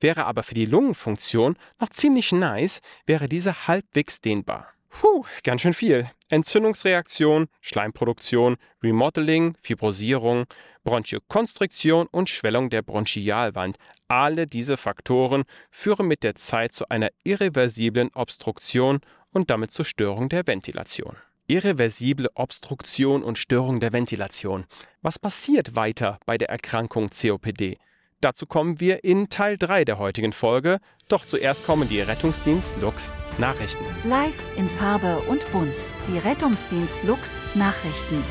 Wäre 0.00 0.26
aber 0.26 0.42
für 0.42 0.54
die 0.54 0.66
Lungenfunktion 0.66 1.56
noch 1.78 1.90
ziemlich 1.90 2.32
nice, 2.32 2.80
wäre 3.06 3.28
diese 3.28 3.66
halbwegs 3.66 4.20
dehnbar. 4.20 4.68
Puh, 4.90 5.24
ganz 5.44 5.62
schön 5.62 5.72
viel. 5.72 6.10
Entzündungsreaktion, 6.28 7.48
Schleimproduktion, 7.60 8.56
Remodeling, 8.82 9.54
Fibrosierung, 9.62 10.44
Bronchiokonstriktion 10.84 12.06
und 12.10 12.28
Schwellung 12.28 12.70
der 12.70 12.82
Bronchialwand. 12.82 13.76
Alle 14.08 14.46
diese 14.46 14.76
Faktoren 14.76 15.44
führen 15.70 16.08
mit 16.08 16.22
der 16.22 16.34
Zeit 16.34 16.72
zu 16.74 16.88
einer 16.88 17.10
irreversiblen 17.24 18.10
Obstruktion 18.14 19.00
und 19.30 19.50
damit 19.50 19.72
zur 19.72 19.84
Störung 19.84 20.28
der 20.28 20.46
Ventilation. 20.46 21.16
Irreversible 21.46 22.28
Obstruktion 22.34 23.22
und 23.22 23.38
Störung 23.38 23.80
der 23.80 23.92
Ventilation. 23.92 24.66
Was 25.02 25.18
passiert 25.18 25.74
weiter 25.74 26.18
bei 26.26 26.38
der 26.38 26.48
Erkrankung 26.48 27.10
COPD? 27.10 27.78
Dazu 28.22 28.44
kommen 28.44 28.80
wir 28.80 29.02
in 29.02 29.30
Teil 29.30 29.56
3 29.56 29.86
der 29.86 29.98
heutigen 29.98 30.34
Folge. 30.34 30.80
Doch 31.08 31.24
zuerst 31.24 31.64
kommen 31.64 31.88
die 31.88 32.02
Rettungsdienst 32.02 32.78
Lux 32.82 33.14
Nachrichten. 33.38 33.82
Live 34.04 34.34
in 34.58 34.68
Farbe 34.68 35.22
und 35.26 35.50
bunt. 35.52 35.72
Die 36.06 36.18
Rettungsdienst 36.18 36.98
Lux 37.04 37.40
Nachrichten. 37.54 38.22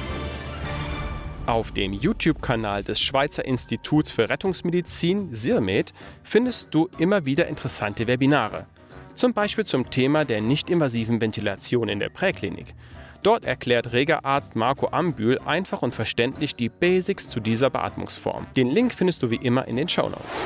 Auf 1.48 1.72
dem 1.72 1.94
YouTube-Kanal 1.94 2.84
des 2.84 3.00
Schweizer 3.00 3.44
Instituts 3.46 4.12
für 4.12 4.30
Rettungsmedizin 4.30 5.34
SIRMED 5.34 5.92
findest 6.22 6.68
du 6.70 6.88
immer 7.00 7.26
wieder 7.26 7.48
interessante 7.48 8.06
Webinare. 8.06 8.68
Zum 9.16 9.34
Beispiel 9.34 9.66
zum 9.66 9.90
Thema 9.90 10.24
der 10.24 10.40
nicht-invasiven 10.40 11.20
Ventilation 11.20 11.90
in 11.90 12.00
der 12.00 12.10
Präklinik. 12.10 12.76
Dort 13.24 13.46
erklärt 13.46 13.92
Regerarzt 13.92 14.56
Marco 14.56 14.88
Ambühl 14.88 15.40
einfach 15.46 15.82
und 15.82 15.94
verständlich 15.94 16.56
die 16.56 16.70
Basics 16.70 17.28
zu 17.28 17.40
dieser 17.40 17.70
Beatmungsform. 17.70 18.48
Den 18.56 18.70
Link 18.70 18.94
findest 18.94 19.24
du 19.24 19.30
wie 19.30 19.36
immer 19.36 19.68
in 19.68 19.76
den 19.76 19.90
Shownotes. 19.90 20.46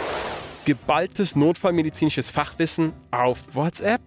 Geballtes 0.65 1.36
notfallmedizinisches 1.36 2.30
Fachwissen 2.30 2.94
auf 3.12 3.39
WhatsApp? 3.53 4.01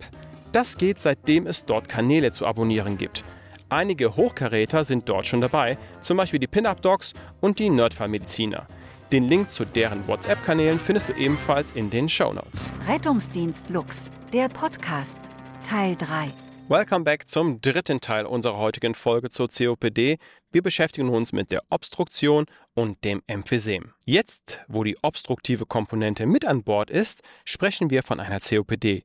Das 0.52 0.78
geht 0.78 0.99
seitdem 0.99 1.46
es 1.46 1.64
dort 1.64 1.88
Kanäle 1.88 2.32
zu 2.32 2.46
abonnieren 2.46 2.99
gibt. 2.99 3.25
Einige 3.68 4.16
Hochkaräter 4.16 4.85
sind 4.85 5.08
dort 5.08 5.26
schon 5.26 5.40
dabei, 5.40 5.76
zum 6.00 6.16
Beispiel 6.16 6.40
die 6.40 6.46
Pin-Up-Docs 6.46 7.14
und 7.40 7.58
die 7.58 7.68
Nerdfallmediziner. 7.68 8.66
Den 9.12 9.28
Link 9.28 9.50
zu 9.50 9.64
deren 9.64 10.06
WhatsApp-Kanälen 10.08 10.80
findest 10.80 11.08
du 11.08 11.12
ebenfalls 11.14 11.73
in 11.73 11.90
den 11.90 12.08
Shownotes. 12.08 12.73
Rettungsdienst 12.88 13.68
Lux, 13.70 14.11
der 14.32 14.49
Podcast, 14.49 15.18
Teil 15.62 15.94
3. 15.96 16.45
Welcome 16.68 17.04
back 17.04 17.28
zum 17.28 17.61
dritten 17.61 18.00
Teil 18.00 18.26
unserer 18.26 18.56
heutigen 18.56 18.96
Folge 18.96 19.30
zur 19.30 19.49
COPD. 19.49 20.18
Wir 20.50 20.62
beschäftigen 20.62 21.11
uns 21.11 21.32
mit 21.32 21.52
der 21.52 21.62
Obstruktion 21.70 22.46
und 22.75 23.04
dem 23.04 23.23
Emphysem. 23.28 23.92
Jetzt, 24.04 24.58
wo 24.66 24.82
die 24.82 24.96
obstruktive 25.00 25.64
Komponente 25.64 26.26
mit 26.26 26.44
an 26.44 26.64
Bord 26.64 26.90
ist, 26.90 27.23
sprechen 27.44 27.90
wir 27.90 28.02
von 28.02 28.18
einer 28.18 28.40
COPD. 28.40 29.04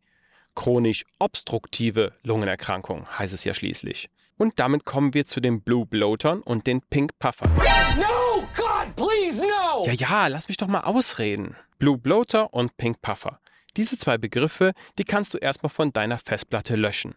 Chronisch 0.55 1.05
obstruktive 1.19 2.13
Lungenerkrankung 2.23 3.07
heißt 3.19 3.31
es 3.31 3.43
ja 3.43 3.53
schließlich. 3.53 4.09
Und 4.39 4.59
damit 4.59 4.83
kommen 4.83 5.13
wir 5.13 5.25
zu 5.25 5.39
den 5.39 5.61
Blue 5.61 5.85
Bloatern 5.85 6.41
und 6.41 6.65
den 6.65 6.81
Pink 6.81 7.11
Puffern. 7.19 7.51
No! 7.95 8.41
God, 8.57 8.95
please, 8.95 9.39
no! 9.39 9.85
Ja, 9.85 9.93
ja, 9.93 10.27
lass 10.27 10.47
mich 10.47 10.57
doch 10.57 10.67
mal 10.67 10.81
ausreden. 10.81 11.55
Blue 11.77 11.99
Bloater 11.99 12.55
und 12.55 12.75
Pink 12.77 13.03
Puffer. 13.03 13.39
Diese 13.77 13.99
zwei 13.99 14.17
Begriffe, 14.17 14.73
die 14.97 15.05
kannst 15.05 15.35
du 15.35 15.37
erstmal 15.37 15.69
von 15.69 15.93
deiner 15.93 16.17
Festplatte 16.17 16.75
löschen. 16.75 17.13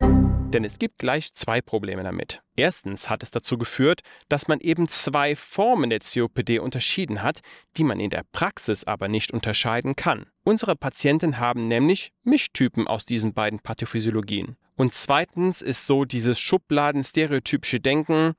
Denn 0.54 0.64
es 0.64 0.78
gibt 0.78 0.98
gleich 0.98 1.34
zwei 1.34 1.60
Probleme 1.60 2.04
damit. 2.04 2.40
Erstens 2.54 3.10
hat 3.10 3.24
es 3.24 3.32
dazu 3.32 3.58
geführt, 3.58 4.02
dass 4.28 4.46
man 4.46 4.60
eben 4.60 4.86
zwei 4.86 5.34
Formen 5.34 5.90
der 5.90 5.98
COPD 5.98 6.60
unterschieden 6.60 7.22
hat, 7.24 7.40
die 7.76 7.82
man 7.82 7.98
in 7.98 8.08
der 8.08 8.22
Praxis 8.30 8.84
aber 8.84 9.08
nicht 9.08 9.32
unterscheiden 9.32 9.96
kann. 9.96 10.26
Unsere 10.44 10.76
Patienten 10.76 11.40
haben 11.40 11.66
nämlich 11.66 12.12
Mischtypen 12.22 12.86
aus 12.86 13.04
diesen 13.04 13.34
beiden 13.34 13.58
Pathophysiologien. 13.58 14.56
Und 14.76 14.92
zweitens 14.92 15.60
ist 15.60 15.88
so 15.88 16.04
dieses 16.04 16.38
Schubladen-stereotypische 16.38 17.80
Denken, 17.80 18.34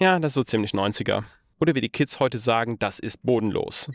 ja, 0.00 0.18
das 0.18 0.30
ist 0.30 0.34
so 0.34 0.42
ziemlich 0.42 0.72
90er. 0.72 1.22
Oder 1.60 1.76
wie 1.76 1.80
die 1.80 1.88
Kids 1.88 2.18
heute 2.18 2.38
sagen, 2.38 2.80
das 2.80 2.98
ist 2.98 3.22
bodenlos. 3.22 3.88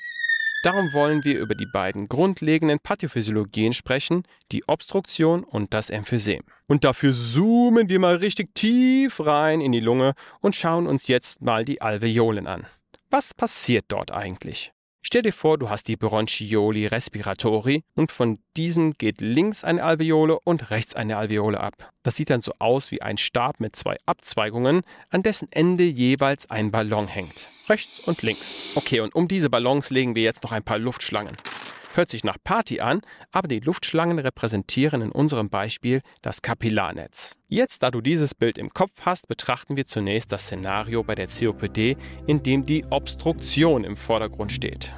Darum 0.66 0.92
wollen 0.94 1.24
wir 1.24 1.38
über 1.38 1.54
die 1.54 1.68
beiden 1.68 2.08
grundlegenden 2.08 2.80
Pathophysiologien 2.80 3.72
sprechen, 3.72 4.24
die 4.52 4.68
Obstruktion 4.68 5.44
und 5.44 5.76
das 5.76 5.92
Emphysem. 5.92 6.42
Und 6.66 6.84
dafür 6.84 7.14
zoomen 7.14 7.88
wir 7.88 8.00
mal 8.00 8.16
richtig 8.16 8.56
tief 8.56 9.20
rein 9.20 9.62
in 9.62 9.72
die 9.74 9.80
Lunge 9.80 10.16
und 10.42 10.56
schauen 10.56 10.88
uns 10.88 11.08
jetzt 11.08 11.44
mal 11.44 11.66
die 11.66 11.84
Alveolen 11.84 12.48
an. 12.48 12.66
Was 13.12 13.36
passiert 13.36 13.86
dort 13.90 14.12
eigentlich? 14.12 14.74
Stell 15.08 15.22
dir 15.22 15.34
vor, 15.34 15.60
du 15.60 15.70
hast 15.70 15.88
die 15.88 15.98
Bronchioli 15.98 16.88
respiratori 16.88 17.84
und 17.94 18.12
von 18.12 18.40
diesem 18.58 18.94
geht 18.94 19.22
links 19.22 19.64
eine 19.64 19.84
Alveole 19.84 20.40
und 20.40 20.72
rechts 20.72 20.96
eine 20.96 21.18
Alveole 21.18 21.60
ab. 21.60 21.92
Das 22.02 22.16
sieht 22.16 22.32
dann 22.32 22.42
so 22.42 22.54
aus 22.58 22.90
wie 22.90 23.04
ein 23.04 23.20
Stab 23.20 23.60
mit 23.60 23.76
zwei 23.76 23.98
Abzweigungen, 24.08 24.82
an 25.12 25.22
dessen 25.22 25.48
Ende 25.52 25.84
jeweils 25.84 26.50
ein 26.50 26.72
Ballon 26.72 27.08
hängt. 27.08 27.46
Rechts 27.70 28.00
und 28.00 28.24
links. 28.24 28.72
Okay, 28.74 29.00
und 29.00 29.14
um 29.14 29.28
diese 29.28 29.52
Ballons 29.52 29.92
legen 29.92 30.16
wir 30.16 30.24
jetzt 30.24 30.42
noch 30.42 30.52
ein 30.52 30.64
paar 30.64 30.80
Luftschlangen. 30.80 31.34
Hört 31.96 32.10
sich 32.10 32.26
nach 32.26 32.36
Party 32.44 32.82
an, 32.82 33.00
aber 33.32 33.48
die 33.48 33.62
Luftschlangen 33.62 34.20
repräsentieren 34.20 35.02
in 35.02 35.14
unserem 35.14 35.50
Beispiel 35.50 36.02
das 36.22 36.42
Kapillarnetz. 36.42 37.38
Jetzt, 37.48 37.84
da 37.84 37.90
du 37.90 38.02
dieses 38.02 38.36
Bild 38.36 38.58
im 38.58 38.70
Kopf 38.72 38.92
hast, 39.04 39.30
betrachten 39.30 39.78
wir 39.78 39.86
zunächst 39.86 40.34
das 40.34 40.44
Szenario 40.44 41.04
bei 41.04 41.16
der 41.16 41.28
COPD, 41.28 41.96
in 42.28 42.44
dem 42.44 42.66
die 42.66 42.84
Obstruktion 42.90 43.86
im 43.86 43.96
Vordergrund 43.96 44.52
steht. 44.52 44.92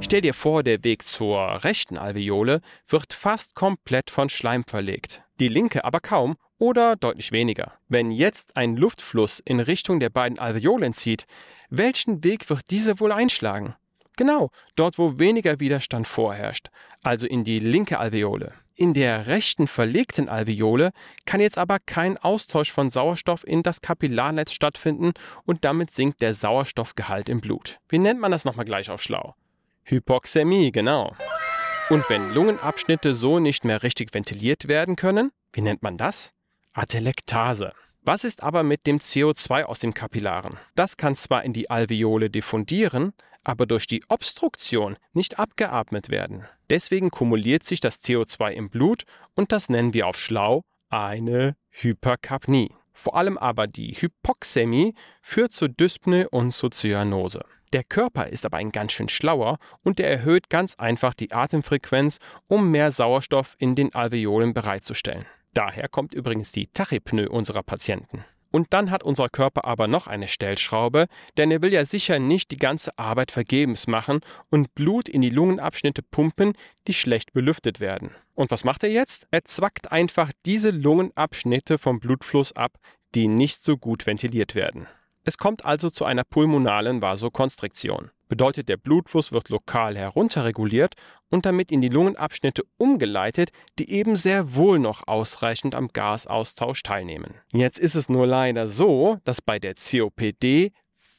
Stell 0.00 0.22
dir 0.22 0.32
vor, 0.32 0.62
der 0.62 0.82
Weg 0.82 1.04
zur 1.04 1.62
rechten 1.62 1.98
Alveole 1.98 2.62
wird 2.86 3.12
fast 3.12 3.54
komplett 3.54 4.10
von 4.10 4.30
Schleim 4.30 4.64
verlegt, 4.66 5.20
die 5.40 5.48
linke 5.48 5.84
aber 5.84 6.00
kaum 6.00 6.36
oder 6.56 6.96
deutlich 6.96 7.32
weniger. 7.32 7.74
Wenn 7.88 8.10
jetzt 8.10 8.56
ein 8.56 8.78
Luftfluss 8.78 9.40
in 9.40 9.60
Richtung 9.60 10.00
der 10.00 10.08
beiden 10.08 10.38
Alveolen 10.38 10.94
zieht, 10.94 11.26
welchen 11.68 12.24
Weg 12.24 12.48
wird 12.48 12.70
diese 12.70 12.98
wohl 12.98 13.12
einschlagen? 13.12 13.74
Genau, 14.18 14.50
dort 14.74 14.98
wo 14.98 15.20
weniger 15.20 15.60
Widerstand 15.60 16.08
vorherrscht, 16.08 16.70
also 17.04 17.24
in 17.24 17.44
die 17.44 17.60
linke 17.60 18.00
Alveole. 18.00 18.52
In 18.74 18.92
der 18.92 19.28
rechten 19.28 19.68
verlegten 19.68 20.28
Alveole 20.28 20.90
kann 21.24 21.40
jetzt 21.40 21.56
aber 21.56 21.78
kein 21.78 22.18
Austausch 22.18 22.72
von 22.72 22.90
Sauerstoff 22.90 23.46
in 23.46 23.62
das 23.62 23.80
Kapillarnetz 23.80 24.52
stattfinden 24.52 25.12
und 25.44 25.64
damit 25.64 25.92
sinkt 25.92 26.20
der 26.20 26.34
Sauerstoffgehalt 26.34 27.28
im 27.28 27.40
Blut. 27.40 27.78
Wie 27.88 28.00
nennt 28.00 28.18
man 28.18 28.32
das 28.32 28.44
nochmal 28.44 28.64
gleich 28.64 28.90
auf 28.90 29.00
schlau? 29.00 29.36
Hypoxämie, 29.84 30.72
genau. 30.72 31.14
Und 31.88 32.04
wenn 32.10 32.34
Lungenabschnitte 32.34 33.14
so 33.14 33.38
nicht 33.38 33.64
mehr 33.64 33.84
richtig 33.84 34.12
ventiliert 34.12 34.66
werden 34.66 34.96
können, 34.96 35.30
wie 35.52 35.60
nennt 35.60 35.84
man 35.84 35.96
das? 35.96 36.32
Atelektase. 36.72 37.72
Was 38.08 38.24
ist 38.24 38.42
aber 38.42 38.62
mit 38.62 38.86
dem 38.86 39.00
CO2 39.00 39.64
aus 39.64 39.80
den 39.80 39.92
Kapillaren? 39.92 40.56
Das 40.74 40.96
kann 40.96 41.14
zwar 41.14 41.44
in 41.44 41.52
die 41.52 41.68
Alveole 41.68 42.30
diffundieren, 42.30 43.12
aber 43.44 43.66
durch 43.66 43.86
die 43.86 44.02
Obstruktion 44.08 44.96
nicht 45.12 45.38
abgeatmet 45.38 46.08
werden. 46.08 46.46
Deswegen 46.70 47.10
kumuliert 47.10 47.64
sich 47.64 47.80
das 47.80 48.02
CO2 48.02 48.52
im 48.52 48.70
Blut 48.70 49.02
und 49.34 49.52
das 49.52 49.68
nennen 49.68 49.92
wir 49.92 50.06
auf 50.06 50.16
schlau 50.16 50.62
eine 50.88 51.54
Hyperkapnie. 51.68 52.70
Vor 52.94 53.14
allem 53.14 53.36
aber 53.36 53.66
die 53.66 53.92
Hypoxämie 53.92 54.94
führt 55.20 55.52
zu 55.52 55.68
Dyspnoe 55.68 56.30
und 56.30 56.52
zu 56.52 56.70
Zyanose. 56.70 57.44
Der 57.74 57.84
Körper 57.84 58.28
ist 58.28 58.46
aber 58.46 58.56
ein 58.56 58.72
ganz 58.72 58.92
schön 58.92 59.10
schlauer 59.10 59.58
und 59.84 60.00
er 60.00 60.08
erhöht 60.08 60.48
ganz 60.48 60.76
einfach 60.76 61.12
die 61.12 61.32
Atemfrequenz, 61.32 62.20
um 62.46 62.70
mehr 62.70 62.90
Sauerstoff 62.90 63.54
in 63.58 63.74
den 63.74 63.94
Alveolen 63.94 64.54
bereitzustellen. 64.54 65.26
Daher 65.58 65.88
kommt 65.88 66.14
übrigens 66.14 66.52
die 66.52 66.68
Tachypnoe 66.68 67.28
unserer 67.28 67.64
Patienten. 67.64 68.24
Und 68.52 68.68
dann 68.72 68.92
hat 68.92 69.02
unser 69.02 69.28
Körper 69.28 69.64
aber 69.64 69.88
noch 69.88 70.06
eine 70.06 70.28
Stellschraube, 70.28 71.08
denn 71.36 71.50
er 71.50 71.62
will 71.62 71.72
ja 71.72 71.84
sicher 71.84 72.20
nicht 72.20 72.52
die 72.52 72.58
ganze 72.58 72.96
Arbeit 72.96 73.32
vergebens 73.32 73.88
machen 73.88 74.20
und 74.50 74.72
Blut 74.76 75.08
in 75.08 75.20
die 75.20 75.30
Lungenabschnitte 75.30 76.02
pumpen, 76.02 76.52
die 76.86 76.94
schlecht 76.94 77.32
belüftet 77.32 77.80
werden. 77.80 78.12
Und 78.34 78.52
was 78.52 78.62
macht 78.62 78.84
er 78.84 78.90
jetzt? 78.90 79.26
Er 79.32 79.42
zwackt 79.42 79.90
einfach 79.90 80.30
diese 80.46 80.70
Lungenabschnitte 80.70 81.76
vom 81.76 81.98
Blutfluss 81.98 82.52
ab, 82.52 82.78
die 83.16 83.26
nicht 83.26 83.64
so 83.64 83.76
gut 83.76 84.06
ventiliert 84.06 84.54
werden. 84.54 84.86
Es 85.24 85.38
kommt 85.38 85.64
also 85.64 85.90
zu 85.90 86.04
einer 86.04 86.22
pulmonalen 86.22 87.02
Vasokonstriktion. 87.02 88.12
Bedeutet, 88.28 88.68
der 88.68 88.76
Blutfluss 88.76 89.32
wird 89.32 89.48
lokal 89.48 89.96
herunterreguliert 89.96 90.94
und 91.30 91.46
damit 91.46 91.72
in 91.72 91.80
die 91.80 91.88
Lungenabschnitte 91.88 92.62
umgeleitet, 92.76 93.50
die 93.78 93.90
eben 93.90 94.16
sehr 94.16 94.54
wohl 94.54 94.78
noch 94.78 95.06
ausreichend 95.06 95.74
am 95.74 95.88
Gasaustausch 95.88 96.82
teilnehmen. 96.82 97.34
Jetzt 97.52 97.78
ist 97.78 97.94
es 97.94 98.08
nur 98.08 98.26
leider 98.26 98.68
so, 98.68 99.18
dass 99.24 99.40
bei 99.40 99.58
der 99.58 99.74
COPD 99.74 100.72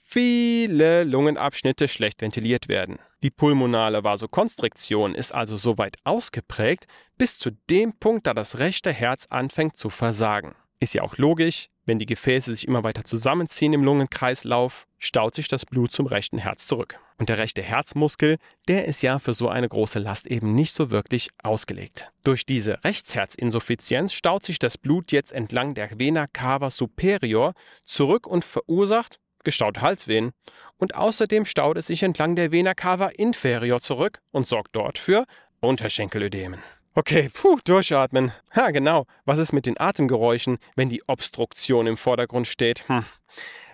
viele 0.10 1.04
Lungenabschnitte 1.04 1.88
schlecht 1.88 2.22
ventiliert 2.22 2.68
werden. 2.68 3.00
Die 3.22 3.32
pulmonale 3.32 4.04
Vasokonstriktion 4.04 5.14
ist 5.14 5.34
also 5.34 5.56
so 5.58 5.78
weit 5.78 5.98
ausgeprägt 6.04 6.88
bis 7.18 7.38
zu 7.38 7.52
dem 7.70 7.94
Punkt, 7.94 8.26
da 8.26 8.34
das 8.34 8.60
rechte 8.60 8.92
Herz 8.92 9.26
anfängt 9.30 9.78
zu 9.78 9.90
versagen. 9.90 10.56
Ist 10.80 10.94
ja 10.94 11.04
auch 11.04 11.18
logisch, 11.18 11.70
wenn 11.90 12.00
die 12.00 12.06
Gefäße 12.06 12.52
sich 12.52 12.68
immer 12.68 12.84
weiter 12.84 13.04
zusammenziehen 13.04 13.74
im 13.74 13.84
Lungenkreislauf, 13.84 14.86
staut 15.00 15.34
sich 15.34 15.48
das 15.48 15.66
Blut 15.66 15.92
zum 15.92 16.06
rechten 16.06 16.38
Herz 16.38 16.68
zurück. 16.68 17.00
Und 17.18 17.30
der 17.30 17.40
rechte 17.40 17.64
Herzmuskel, 17.64 18.38
der 18.68 18.86
ist 18.86 19.02
ja 19.02 19.18
für 19.18 19.34
so 19.34 19.50
eine 19.50 19.68
große 19.68 19.98
Last 19.98 20.28
eben 20.28 20.54
nicht 20.54 20.76
so 20.76 20.92
wirklich 20.92 21.32
ausgelegt. 21.42 22.12
Durch 22.24 22.46
diese 22.46 22.84
Rechtsherzinsuffizienz 22.84 24.14
staut 24.14 24.44
sich 24.44 24.60
das 24.60 24.78
Blut 24.78 25.12
jetzt 25.12 25.34
entlang 25.34 25.74
der 25.74 26.00
Vena 26.00 26.28
cava 26.28 26.70
superior 26.70 27.54
zurück 27.84 28.28
und 28.28 28.46
verursacht 28.46 29.20
gestaute 29.44 29.82
Halsvenen. 29.82 30.32
Und 30.78 30.94
außerdem 30.94 31.46
staut 31.46 31.78
es 31.78 31.88
sich 31.88 32.04
entlang 32.04 32.36
der 32.36 32.52
Vena 32.52 32.76
cava 32.76 33.08
inferior 33.08 33.82
zurück 33.82 34.20
und 34.32 34.48
sorgt 34.48 34.76
dort 34.76 35.00
für 35.00 35.26
Unterschenkelödemen. 35.60 36.60
Okay, 37.00 37.30
puh, 37.32 37.58
durchatmen. 37.64 38.34
Ha, 38.54 38.72
genau. 38.72 39.06
Was 39.24 39.40
ist 39.40 39.54
mit 39.54 39.66
den 39.66 39.80
Atemgeräuschen, 39.80 40.58
wenn 40.76 40.90
die 40.90 41.02
Obstruktion 41.08 41.88
im 41.88 41.96
Vordergrund 41.96 42.46
steht? 42.46 42.90
Hm. 42.90 43.06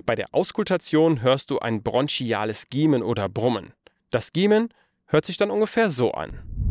Bei 0.06 0.14
der 0.14 0.28
Auskultation 0.32 1.24
hörst 1.24 1.50
du 1.50 1.58
ein 1.58 1.82
bronchiales 1.82 2.70
Giemen 2.70 3.02
oder 3.02 3.28
Brummen. 3.28 3.74
Das 4.12 4.32
Giemen 4.32 4.70
hört 5.08 5.26
sich 5.26 5.38
dann 5.38 5.50
ungefähr 5.50 5.90
so 5.90 6.12
an. 6.12 6.65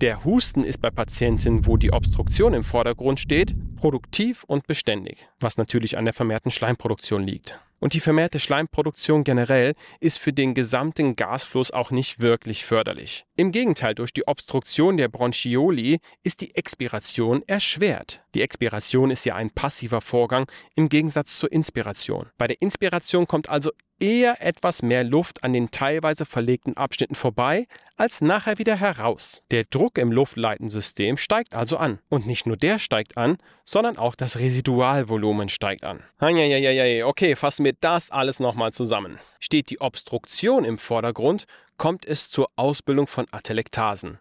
Der 0.00 0.24
Husten 0.24 0.62
ist 0.62 0.80
bei 0.80 0.90
Patienten, 0.90 1.66
wo 1.66 1.76
die 1.76 1.92
Obstruktion 1.92 2.54
im 2.54 2.62
Vordergrund 2.62 3.18
steht, 3.18 3.56
produktiv 3.74 4.44
und 4.44 4.64
beständig, 4.68 5.26
was 5.40 5.56
natürlich 5.56 5.98
an 5.98 6.04
der 6.04 6.14
vermehrten 6.14 6.52
Schleimproduktion 6.52 7.24
liegt. 7.24 7.58
Und 7.80 7.94
die 7.94 8.00
vermehrte 8.00 8.38
Schleimproduktion 8.38 9.24
generell 9.24 9.74
ist 9.98 10.18
für 10.18 10.32
den 10.32 10.54
gesamten 10.54 11.16
Gasfluss 11.16 11.72
auch 11.72 11.90
nicht 11.90 12.20
wirklich 12.20 12.64
förderlich. 12.64 13.24
Im 13.36 13.50
Gegenteil, 13.50 13.96
durch 13.96 14.12
die 14.12 14.28
Obstruktion 14.28 14.98
der 14.98 15.08
Bronchioli 15.08 15.98
ist 16.22 16.42
die 16.42 16.54
Expiration 16.54 17.42
erschwert. 17.48 18.22
Die 18.34 18.42
Expiration 18.42 19.10
ist 19.10 19.24
ja 19.24 19.34
ein 19.34 19.50
passiver 19.50 20.00
Vorgang 20.00 20.48
im 20.76 20.88
Gegensatz 20.88 21.38
zur 21.38 21.50
Inspiration. 21.50 22.26
Bei 22.38 22.46
der 22.46 22.62
Inspiration 22.62 23.26
kommt 23.26 23.48
also 23.48 23.72
eher 24.00 24.42
etwas 24.42 24.82
mehr 24.82 25.04
Luft 25.04 25.44
an 25.44 25.52
den 25.52 25.70
teilweise 25.70 26.24
verlegten 26.24 26.76
Abschnitten 26.76 27.14
vorbei, 27.14 27.66
als 27.96 28.20
nachher 28.20 28.58
wieder 28.58 28.76
heraus. 28.76 29.44
Der 29.50 29.64
Druck 29.64 29.98
im 29.98 30.12
Luftleitensystem 30.12 31.16
steigt 31.16 31.54
also 31.54 31.76
an. 31.76 31.98
Und 32.08 32.26
nicht 32.26 32.46
nur 32.46 32.56
der 32.56 32.78
steigt 32.78 33.16
an, 33.16 33.38
sondern 33.64 33.98
auch 33.98 34.14
das 34.14 34.38
Residualvolumen 34.38 35.48
steigt 35.48 35.84
an. 35.84 36.02
Okay, 36.20 37.36
fassen 37.36 37.64
wir 37.64 37.74
das 37.80 38.10
alles 38.10 38.40
nochmal 38.40 38.72
zusammen. 38.72 39.18
Steht 39.40 39.70
die 39.70 39.80
Obstruktion 39.80 40.64
im 40.64 40.78
Vordergrund, 40.78 41.46
kommt 41.76 42.04
es 42.04 42.30
zur 42.30 42.48
Ausbildung 42.56 43.06
von 43.06 43.26
Atelektasen. 43.30 44.18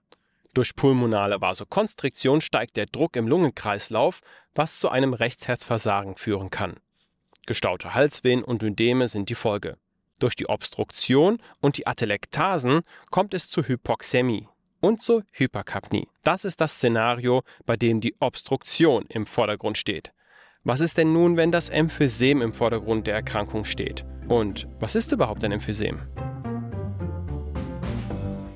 Durch 0.53 0.75
pulmonale 0.75 1.39
Vasokonstriktion 1.39 2.41
steigt 2.41 2.77
der 2.77 2.87
Druck 2.87 3.15
im 3.15 3.27
Lungenkreislauf, 3.27 4.21
was 4.55 4.79
zu 4.79 4.89
einem 4.89 5.13
Rechtsherzversagen 5.13 6.15
führen 6.15 6.49
kann. 6.49 6.77
Gestaute 7.47 7.93
Halsvenen 7.93 8.43
und 8.43 8.61
Ödeme 8.61 9.07
sind 9.07 9.29
die 9.29 9.35
Folge. 9.35 9.77
Durch 10.19 10.35
die 10.35 10.49
Obstruktion 10.49 11.39
und 11.61 11.77
die 11.77 11.87
Atelektasen 11.87 12.81
kommt 13.09 13.33
es 13.33 13.49
zu 13.49 13.63
Hypoxämie 13.63 14.49
und 14.81 15.01
zur 15.01 15.23
Hyperkapnie. 15.31 16.09
Das 16.25 16.43
ist 16.43 16.59
das 16.59 16.75
Szenario, 16.75 17.43
bei 17.65 17.77
dem 17.77 18.01
die 18.01 18.15
Obstruktion 18.19 19.05
im 19.07 19.25
Vordergrund 19.25 19.77
steht. 19.77 20.11
Was 20.65 20.81
ist 20.81 20.97
denn 20.97 21.13
nun, 21.13 21.37
wenn 21.37 21.53
das 21.53 21.69
Emphysem 21.69 22.41
im 22.41 22.53
Vordergrund 22.53 23.07
der 23.07 23.15
Erkrankung 23.15 23.63
steht? 23.63 24.03
Und 24.27 24.67
was 24.81 24.95
ist 24.95 25.13
überhaupt 25.13 25.41
ein 25.45 25.53
Emphysem? 25.53 26.01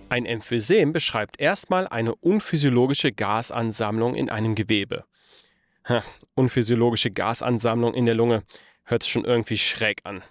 Ein 0.09 0.25
Emphysem 0.25 0.91
beschreibt 0.91 1.39
erstmal 1.39 1.87
eine 1.87 2.13
unphysiologische 2.15 3.13
Gasansammlung 3.13 4.15
in 4.15 4.29
einem 4.29 4.53
Gewebe. 4.55 5.05
Ha, 5.87 6.03
unphysiologische 6.35 7.09
Gasansammlung 7.09 7.93
in 7.93 8.05
der 8.05 8.15
Lunge 8.15 8.43
hört 8.91 9.03
sich 9.03 9.11
schon 9.11 9.25
irgendwie 9.25 9.57
schräg 9.57 10.01
an. 10.03 10.21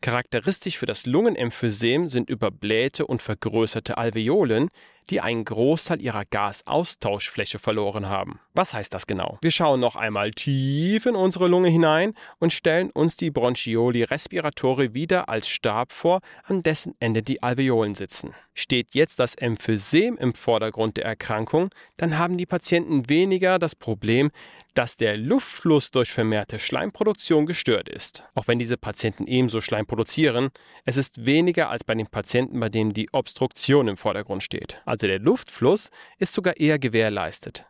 Charakteristisch 0.00 0.76
für 0.76 0.86
das 0.86 1.06
Lungenemphysem 1.06 2.08
sind 2.08 2.28
überblähte 2.28 3.06
und 3.06 3.22
vergrößerte 3.22 3.96
Alveolen, 3.96 4.68
die 5.10 5.20
einen 5.20 5.44
Großteil 5.44 6.00
ihrer 6.00 6.24
Gasaustauschfläche 6.24 7.58
verloren 7.58 8.08
haben. 8.08 8.40
Was 8.54 8.72
heißt 8.72 8.94
das 8.94 9.06
genau? 9.06 9.38
Wir 9.42 9.50
schauen 9.50 9.80
noch 9.80 9.96
einmal 9.96 10.30
tief 10.30 11.06
in 11.06 11.16
unsere 11.16 11.48
Lunge 11.48 11.68
hinein 11.68 12.14
und 12.38 12.52
stellen 12.52 12.90
uns 12.90 13.16
die 13.16 13.30
Bronchioli 13.30 14.04
respiratori 14.04 14.94
wieder 14.94 15.28
als 15.28 15.48
Stab 15.48 15.92
vor, 15.92 16.20
an 16.44 16.62
dessen 16.62 16.94
Ende 17.00 17.22
die 17.22 17.42
Alveolen 17.42 17.94
sitzen. 17.94 18.34
Steht 18.54 18.94
jetzt 18.94 19.18
das 19.18 19.34
Emphysem 19.34 20.16
im 20.16 20.34
Vordergrund 20.34 20.96
der 20.96 21.04
Erkrankung, 21.04 21.70
dann 21.96 22.18
haben 22.18 22.36
die 22.36 22.46
Patienten 22.46 23.08
weniger 23.08 23.58
das 23.58 23.74
Problem, 23.74 24.30
dass 24.74 24.96
der 24.96 25.16
Luftfluss 25.16 25.90
durch 25.90 26.12
vermehrte 26.12 26.58
Schleimproduktion 26.58 27.46
gestört 27.46 27.88
ist. 27.88 28.24
Auch 28.34 28.48
wenn 28.48 28.58
diese 28.58 28.76
Patienten 28.76 29.26
ebenso 29.26 29.60
Schleim 29.60 29.86
produzieren, 29.86 30.50
es 30.84 30.96
ist 30.96 31.26
weniger 31.26 31.70
als 31.70 31.84
bei 31.84 31.94
den 31.94 32.08
Patienten, 32.08 32.58
bei 32.58 32.68
denen 32.68 32.92
die 32.92 33.12
Obstruktion 33.12 33.88
im 33.88 33.96
Vordergrund 33.96 34.42
steht 34.42 34.80
also 34.94 35.08
der 35.08 35.18
Luftfluss, 35.18 35.90
ist 36.18 36.32
sogar 36.32 36.56
eher 36.56 36.78
gewährleistet. 36.78 37.66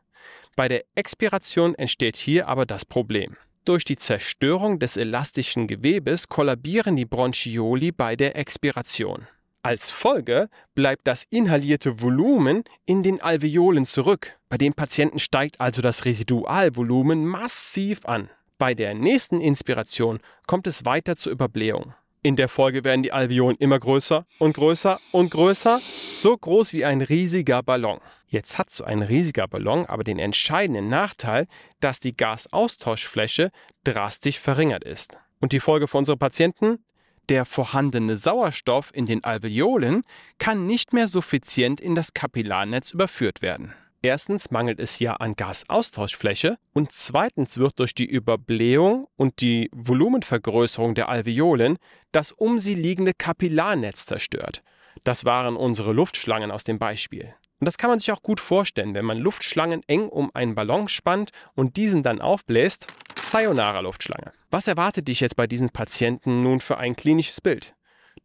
Bei 0.57 0.69
der 0.69 0.85
Expiration 0.95 1.75
entsteht 1.75 2.17
hier 2.17 2.49
aber 2.49 2.67
das 2.67 2.85
Problem. 2.85 3.37
Durch 3.65 3.85
die 3.85 3.97
Zerstörung 3.97 4.79
des 4.79 4.99
elastischen 4.99 5.67
Gewebes 5.67 6.29
kollabieren 6.29 6.97
die 6.97 7.07
Bronchioli 7.07 7.93
bei 7.93 8.15
der 8.15 8.37
Expiration. 8.37 9.27
Als 9.63 9.91
Folge 9.91 10.51
bleibt 10.75 11.07
das 11.07 11.25
inhalierte 11.31 12.03
Volumen 12.03 12.65
in 12.85 13.03
den 13.03 13.23
Alveolen 13.23 13.87
zurück. 13.87 14.37
Bei 14.51 14.59
dem 14.59 14.75
Patienten 14.75 15.19
steigt 15.19 15.63
also 15.63 15.81
das 15.81 16.05
Residualvolumen 16.05 17.25
massiv 17.25 18.05
an. 18.05 18.29
Bei 18.59 18.75
der 18.75 18.93
nächsten 18.93 19.41
Inspiration 19.41 20.21
kommt 20.47 20.67
es 20.67 20.85
weiter 20.85 21.17
zur 21.17 21.33
Überblähung. 21.33 21.95
In 22.27 22.37
der 22.37 22.49
Folge 22.49 22.85
werden 22.85 23.03
die 23.03 23.13
Alveolen 23.13 23.59
immer 23.59 23.79
größer 23.79 24.25
und 24.39 24.55
größer 24.55 24.99
und 25.13 25.31
größer, 25.31 25.79
so 26.17 26.35
groß 26.35 26.73
wie 26.73 26.87
ein 26.87 27.03
riesiger 27.03 27.63
Ballon. 27.63 28.01
Jetzt 28.29 28.57
hat 28.57 28.71
so 28.71 28.83
ein 28.83 29.03
riesiger 29.03 29.47
Ballon 29.47 29.85
aber 29.85 30.05
den 30.05 30.19
entscheidenden 30.19 30.89
Nachteil, 30.89 31.47
dass 31.81 32.01
die 32.01 32.17
Gasaustauschfläche 32.17 33.51
drastisch 33.85 34.39
verringert 34.39 34.85
ist. 34.85 35.19
Und 35.39 35.53
die 35.53 35.61
Folge 35.61 35.87
für 35.87 35.99
unsere 35.99 36.17
Patienten? 36.17 36.83
Der 37.29 37.45
vorhandene 37.45 38.17
Sauerstoff 38.17 38.91
in 38.95 39.05
den 39.05 39.23
Alveolen 39.23 40.01
kann 40.39 40.67
nicht 40.67 40.95
mehr 40.95 41.09
suffizient 41.09 41.79
in 41.79 41.95
das 41.95 42.15
Kapillarnetz 42.15 42.93
überführt 42.93 43.43
werden. 43.43 43.75
Erstens 44.05 44.51
mangelt 44.51 44.81
es 44.81 44.99
ja 44.99 45.15
an 45.15 45.35
Gasaustauschfläche 45.35 46.59
und 46.75 46.93
zweitens 46.93 47.57
wird 47.57 47.79
durch 47.79 47.95
die 47.95 48.05
Überblähung 48.05 49.09
und 49.17 49.41
die 49.41 49.71
Volumenvergrößerung 49.73 50.95
der 50.95 51.09
Alveolen 51.09 51.79
das 52.13 52.31
um 52.31 52.59
sie 52.59 52.75
liegende 52.75 53.15
Kapillarnetz 53.15 54.05
zerstört. 54.05 54.63
Das 55.05 55.25
waren 55.25 55.57
unsere 55.57 55.95
Luftschlangen 55.95 56.51
aus 56.51 56.65
dem 56.65 56.79
Beispiel. 56.79 57.35
Und 57.61 57.65
das 57.65 57.79
kann 57.79 57.89
man 57.89 57.99
sich 57.99 58.13
auch 58.13 58.21
gut 58.21 58.41
vorstellen, 58.41 58.93
wenn 58.93 59.07
man 59.07 59.17
Luftschlangen 59.17 59.81
eng 59.87 60.11
um 60.11 60.31
einen 60.35 60.55
Ballon 60.55 60.89
spannt 60.89 61.31
und 61.55 61.79
diesen 61.79 62.03
dann 62.03 62.21
aufbläst. 62.21 62.87
Sayonara 63.19 63.81
Luftschlange. 63.81 64.33
Was 64.51 64.67
erwartet 64.67 65.09
dich 65.09 65.21
jetzt 65.21 65.37
bei 65.37 65.47
diesen 65.47 65.71
Patienten 65.71 66.43
nun 66.43 66.61
für 66.61 66.77
ein 66.77 66.95
klinisches 66.95 67.41
Bild? 67.41 67.75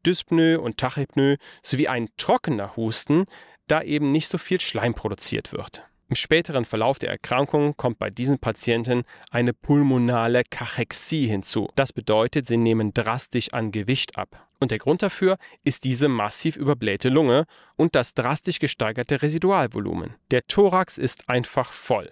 Dyspnoe 0.05 0.59
und 0.59 0.77
Tachypnoe 0.77 1.37
sowie 1.63 1.87
ein 1.87 2.09
trockener 2.17 2.75
Husten 2.75 3.25
da 3.69 3.81
eben 3.81 4.11
nicht 4.11 4.27
so 4.27 4.37
viel 4.37 4.59
Schleim 4.59 4.93
produziert 4.93 5.53
wird. 5.53 5.83
Im 6.09 6.15
späteren 6.15 6.65
Verlauf 6.65 6.97
der 6.97 7.11
Erkrankung 7.11 7.77
kommt 7.77 7.99
bei 7.99 8.09
diesen 8.09 8.39
Patienten 8.39 9.03
eine 9.29 9.53
pulmonale 9.53 10.43
Kachexie 10.43 11.27
hinzu. 11.27 11.69
Das 11.75 11.93
bedeutet, 11.93 12.47
sie 12.47 12.57
nehmen 12.57 12.95
drastisch 12.95 13.53
an 13.53 13.71
Gewicht 13.71 14.17
ab. 14.17 14.47
Und 14.59 14.71
der 14.71 14.79
Grund 14.79 15.03
dafür 15.03 15.37
ist 15.63 15.83
diese 15.83 16.07
massiv 16.07 16.55
überblähte 16.55 17.09
Lunge 17.09 17.45
und 17.75 17.93
das 17.93 18.15
drastisch 18.15 18.59
gesteigerte 18.59 19.21
Residualvolumen. 19.21 20.15
Der 20.31 20.47
Thorax 20.47 20.97
ist 20.97 21.29
einfach 21.29 21.71
voll. 21.71 22.11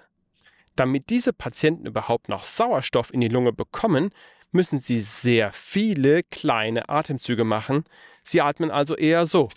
Damit 0.76 1.10
diese 1.10 1.34
Patienten 1.34 1.88
überhaupt 1.88 2.30
noch 2.30 2.44
Sauerstoff 2.44 3.12
in 3.12 3.20
die 3.20 3.30
Lunge 3.30 3.52
bekommen, 3.52 4.12
müssen 4.52 4.80
sie 4.80 5.00
sehr 5.00 5.52
viele 5.52 6.22
kleine 6.22 6.88
Atemzüge 6.88 7.44
machen. 7.44 7.84
Sie 8.24 8.42
atmen 8.42 8.70
also 8.70 8.96
eher 8.96 9.26
so. 9.26 9.50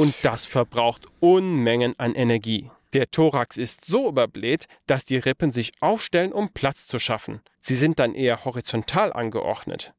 Und 0.00 0.14
das 0.22 0.46
verbraucht 0.46 1.06
Unmengen 1.20 1.94
an 1.98 2.14
Energie. 2.14 2.70
Der 2.94 3.10
Thorax 3.10 3.58
ist 3.58 3.84
so 3.84 4.08
überbläht, 4.08 4.64
dass 4.86 5.04
die 5.04 5.18
Rippen 5.18 5.52
sich 5.52 5.72
aufstellen, 5.80 6.32
um 6.32 6.48
Platz 6.48 6.86
zu 6.86 6.98
schaffen. 6.98 7.42
Sie 7.60 7.76
sind 7.76 7.98
dann 7.98 8.14
eher 8.14 8.46
horizontal 8.46 9.12
angeordnet. 9.12 9.92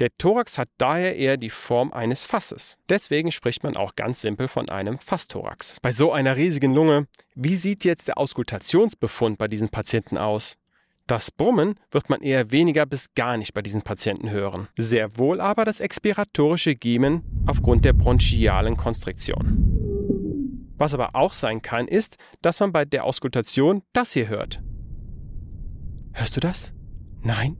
Der 0.00 0.08
Thorax 0.16 0.56
hat 0.56 0.70
daher 0.78 1.16
eher 1.16 1.36
die 1.36 1.50
Form 1.50 1.92
eines 1.92 2.24
Fasses. 2.24 2.78
Deswegen 2.88 3.30
spricht 3.30 3.62
man 3.62 3.76
auch 3.76 3.94
ganz 3.94 4.22
simpel 4.22 4.48
von 4.48 4.70
einem 4.70 4.96
Fassthorax. 4.96 5.80
Bei 5.82 5.92
so 5.92 6.12
einer 6.12 6.38
riesigen 6.38 6.72
Lunge, 6.72 7.06
wie 7.34 7.56
sieht 7.56 7.84
jetzt 7.84 8.08
der 8.08 8.16
Auskultationsbefund 8.16 9.36
bei 9.36 9.48
diesen 9.48 9.68
Patienten 9.68 10.16
aus? 10.16 10.56
Das 11.06 11.30
Brummen 11.30 11.76
wird 11.92 12.10
man 12.10 12.20
eher 12.20 12.50
weniger 12.50 12.84
bis 12.84 13.14
gar 13.14 13.36
nicht 13.36 13.54
bei 13.54 13.62
diesen 13.62 13.82
Patienten 13.82 14.30
hören. 14.30 14.66
Sehr 14.76 15.16
wohl 15.16 15.40
aber 15.40 15.64
das 15.64 15.78
expiratorische 15.78 16.74
Giemen 16.74 17.22
aufgrund 17.46 17.84
der 17.84 17.92
bronchialen 17.92 18.76
Konstriktion. 18.76 19.76
Was 20.78 20.94
aber 20.94 21.14
auch 21.14 21.32
sein 21.32 21.62
kann, 21.62 21.86
ist, 21.86 22.16
dass 22.42 22.58
man 22.58 22.72
bei 22.72 22.84
der 22.84 23.04
Auskultation 23.04 23.82
das 23.92 24.12
hier 24.12 24.28
hört. 24.28 24.60
Hörst 26.12 26.36
du 26.36 26.40
das? 26.40 26.74
Nein? 27.22 27.56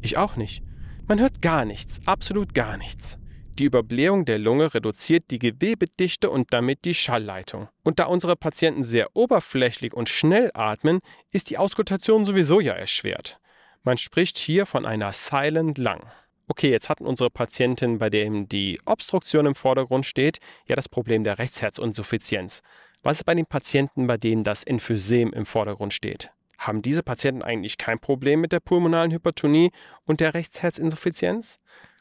Ich 0.00 0.16
auch 0.16 0.36
nicht. 0.36 0.62
Man 1.08 1.18
hört 1.18 1.42
gar 1.42 1.64
nichts, 1.64 2.00
absolut 2.06 2.54
gar 2.54 2.76
nichts. 2.76 3.18
Die 3.58 3.64
Überblähung 3.64 4.26
der 4.26 4.38
Lunge 4.38 4.74
reduziert 4.74 5.30
die 5.30 5.38
Gewebedichte 5.38 6.28
und 6.28 6.52
damit 6.52 6.84
die 6.84 6.94
Schallleitung. 6.94 7.68
Und 7.84 7.98
da 7.98 8.04
unsere 8.04 8.36
Patienten 8.36 8.84
sehr 8.84 9.16
oberflächlich 9.16 9.94
und 9.94 10.10
schnell 10.10 10.50
atmen, 10.52 11.00
ist 11.32 11.48
die 11.48 11.56
Auskultation 11.56 12.26
sowieso 12.26 12.60
ja 12.60 12.74
erschwert. 12.74 13.40
Man 13.82 13.96
spricht 13.96 14.36
hier 14.36 14.66
von 14.66 14.84
einer 14.84 15.14
Silent 15.14 15.78
Lung. 15.78 16.02
Okay, 16.48 16.70
jetzt 16.70 16.90
hatten 16.90 17.06
unsere 17.06 17.30
Patienten, 17.30 17.96
bei 17.98 18.10
denen 18.10 18.46
die 18.46 18.78
Obstruktion 18.84 19.46
im 19.46 19.54
Vordergrund 19.54 20.04
steht, 20.04 20.38
ja 20.68 20.76
das 20.76 20.90
Problem 20.90 21.24
der 21.24 21.38
Rechtsherzinsuffizienz. 21.38 22.60
Was 23.02 23.18
ist 23.18 23.24
bei 23.24 23.34
den 23.34 23.46
Patienten, 23.46 24.06
bei 24.06 24.18
denen 24.18 24.44
das 24.44 24.64
Emphysem 24.64 25.32
im 25.32 25.46
Vordergrund 25.46 25.94
steht? 25.94 26.30
Haben 26.58 26.82
diese 26.82 27.02
Patienten 27.02 27.40
eigentlich 27.40 27.78
kein 27.78 28.00
Problem 28.00 28.42
mit 28.42 28.52
der 28.52 28.60
pulmonalen 28.60 29.12
Hypertonie 29.12 29.70
und 30.04 30.20
der 30.20 30.34
Rechtsherzinsuffizienz? 30.34 31.58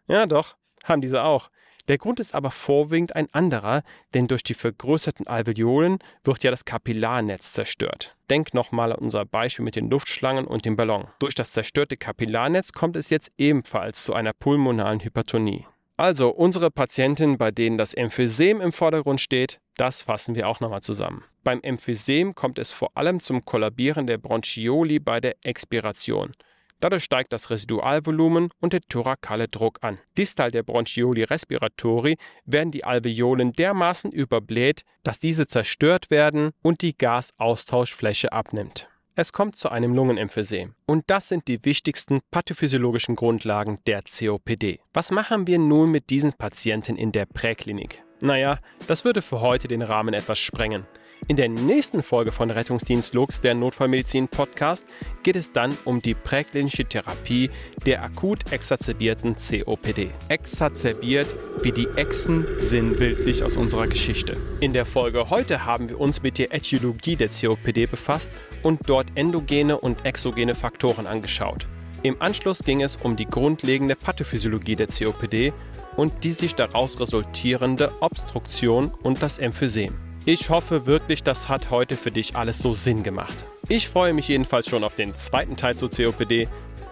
Ja, 0.07 0.25
doch 0.25 0.57
haben 0.85 1.01
diese 1.01 1.23
auch. 1.23 1.49
Der 1.87 1.99
Grund 1.99 2.19
ist 2.19 2.33
aber 2.33 2.49
vorwiegend 2.49 3.15
ein 3.15 3.27
anderer, 3.31 3.83
denn 4.15 4.27
durch 4.27 4.41
die 4.43 4.55
vergrößerten 4.55 5.27
Alveolen 5.27 5.99
wird 6.23 6.43
ja 6.43 6.49
das 6.49 6.65
Kapillarnetz 6.65 7.53
zerstört. 7.53 8.15
Denk 8.29 8.55
nochmal 8.55 8.91
an 8.91 8.97
unser 8.97 9.25
Beispiel 9.25 9.63
mit 9.63 9.75
den 9.75 9.91
Luftschlangen 9.91 10.45
und 10.45 10.65
dem 10.65 10.75
Ballon. 10.75 11.07
Durch 11.19 11.35
das 11.35 11.51
zerstörte 11.51 11.95
Kapillarnetz 11.95 12.71
kommt 12.71 12.95
es 12.95 13.11
jetzt 13.11 13.31
ebenfalls 13.37 14.03
zu 14.03 14.13
einer 14.15 14.33
pulmonalen 14.33 15.03
Hypertonie. 15.03 15.67
Also 15.97 16.29
unsere 16.29 16.71
Patienten, 16.71 17.37
bei 17.37 17.51
denen 17.51 17.77
das 17.77 17.93
Emphysem 17.93 18.61
im 18.61 18.73
Vordergrund 18.73 19.21
steht, 19.21 19.59
das 19.77 20.01
fassen 20.01 20.35
wir 20.35 20.49
auch 20.49 20.59
nochmal 20.59 20.81
zusammen. 20.81 21.23
Beim 21.43 21.61
Emphysem 21.61 22.33
kommt 22.33 22.57
es 22.57 22.71
vor 22.71 22.89
allem 22.95 23.19
zum 23.19 23.45
Kollabieren 23.45 24.07
der 24.07 24.17
Bronchioli 24.17 24.99
bei 24.99 25.21
der 25.21 25.35
Expiration. 25.43 26.33
Dadurch 26.79 27.03
steigt 27.03 27.33
das 27.33 27.49
Residualvolumen 27.49 28.49
und 28.59 28.73
der 28.73 28.81
thorakale 28.81 29.47
Druck 29.47 29.79
an. 29.81 29.99
Distal 30.17 30.51
der 30.51 30.63
Bronchioli 30.63 31.23
respiratori 31.23 32.17
werden 32.45 32.71
die 32.71 32.83
Alveolen 32.83 33.53
dermaßen 33.53 34.11
überbläht, 34.11 34.83
dass 35.03 35.19
diese 35.19 35.47
zerstört 35.47 36.09
werden 36.09 36.51
und 36.61 36.81
die 36.81 36.97
Gasaustauschfläche 36.97 38.31
abnimmt. 38.31 38.87
Es 39.17 39.31
kommt 39.31 39.55
zu 39.55 39.69
einem 39.69 39.93
Lungenemphysem. 39.95 40.75
Und 40.85 41.05
das 41.07 41.29
sind 41.29 41.47
die 41.47 41.63
wichtigsten 41.63 42.19
pathophysiologischen 42.31 43.15
Grundlagen 43.15 43.79
der 43.87 44.03
COPD. 44.03 44.81
Was 44.93 45.09
machen 45.09 45.47
wir 45.47 45.57
nun 45.57 45.89
mit 45.89 46.09
diesen 46.09 46.33
Patienten 46.33 46.97
in 46.97 47.13
der 47.13 47.25
Präklinik? 47.25 48.03
Naja, 48.19 48.59
das 48.87 49.05
würde 49.05 49.21
für 49.21 49.39
heute 49.39 49.69
den 49.69 49.81
Rahmen 49.81 50.13
etwas 50.13 50.39
sprengen. 50.39 50.85
In 51.27 51.37
der 51.37 51.49
nächsten 51.49 52.03
Folge 52.03 52.31
von 52.31 52.51
Rettungsdienst 52.51 53.15
Lux, 53.15 53.41
der 53.41 53.55
Notfallmedizin 53.55 54.27
Podcast, 54.27 54.85
geht 55.23 55.35
es 55.35 55.51
dann 55.51 55.75
um 55.83 55.99
die 55.99 56.13
präklinische 56.13 56.85
Therapie 56.85 57.49
der 57.83 58.03
akut 58.03 58.51
exazerbierten 58.51 59.35
COPD. 59.35 60.11
Exazerbiert 60.29 61.25
wie 61.63 61.71
die 61.71 61.87
Echsen 61.95 62.45
sinnbildlich 62.59 63.43
aus 63.43 63.57
unserer 63.57 63.87
Geschichte. 63.87 64.37
In 64.59 64.71
der 64.71 64.85
Folge 64.85 65.31
heute 65.31 65.65
haben 65.65 65.89
wir 65.89 65.99
uns 65.99 66.21
mit 66.21 66.37
der 66.37 66.53
Äthiologie 66.53 67.15
der 67.15 67.29
COPD 67.29 67.87
befasst 67.87 68.29
und 68.61 68.87
dort 68.87 69.07
endogene 69.15 69.79
und 69.79 70.05
exogene 70.05 70.53
Faktoren 70.53 71.07
angeschaut. 71.07 71.65
Im 72.03 72.21
Anschluss 72.21 72.59
ging 72.59 72.83
es 72.83 72.97
um 72.97 73.15
die 73.15 73.25
grundlegende 73.25 73.95
Pathophysiologie 73.95 74.75
der 74.75 74.87
COPD 74.87 75.53
und 75.97 76.23
die 76.23 76.33
sich 76.33 76.53
daraus 76.53 76.99
resultierende 76.99 77.91
Obstruktion 77.99 78.91
und 79.01 79.23
das 79.23 79.39
Emphysem. 79.39 79.95
Ich 80.27 80.49
hoffe 80.49 80.87
wirklich, 80.87 81.21
das 81.21 81.49
hat 81.49 81.69
heute 81.69 81.95
für 81.95 82.11
dich 82.11 82.35
alles 82.35 82.57
so 82.57 82.73
Sinn 82.73 83.03
gemacht. 83.03 83.35
Ich 83.67 83.87
freue 83.87 84.13
mich 84.13 84.27
jedenfalls 84.27 84.67
schon 84.67 84.83
auf 84.83 84.95
den 84.95 85.13
zweiten 85.13 85.55
Teil 85.55 85.75
zu 85.75 85.87
COPD. 85.87 86.47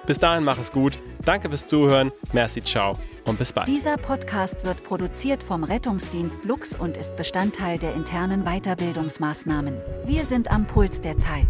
Bis 0.06 0.20
dahin 0.20 0.44
mach 0.44 0.60
es 0.60 0.72
gut. 0.72 1.00
Danke 1.26 1.50
fürs 1.50 1.66
Zuhören. 1.66 2.12
Merci, 2.32 2.62
ciao 2.62 2.94
und 3.26 3.40
bis 3.40 3.52
bald. 3.54 3.68
Dieser 3.68 3.98
Podcast 3.98 4.66
wird 4.66 4.84
produziert 4.84 5.42
vom 5.42 5.64
Rettungsdienst 5.64 6.44
Lux 6.46 6.76
und 6.76 6.98
ist 6.98 7.16
Bestandteil 7.16 7.80
der 7.80 7.96
internen 7.96 8.44
Weiterbildungsmaßnahmen. 8.44 9.78
Wir 10.06 10.26
sind 10.26 10.52
am 10.52 10.68
Puls 10.68 11.02
der 11.02 11.18
Zeit. 11.18 11.48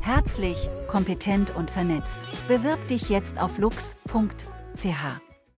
Herzlich, 0.00 0.70
kompetent 0.88 1.54
und 1.54 1.70
vernetzt. 1.70 2.20
Bewirb 2.48 2.86
dich 2.88 3.08
jetzt 3.10 3.40
auf 3.40 3.58
lux.ch. 3.58 5.25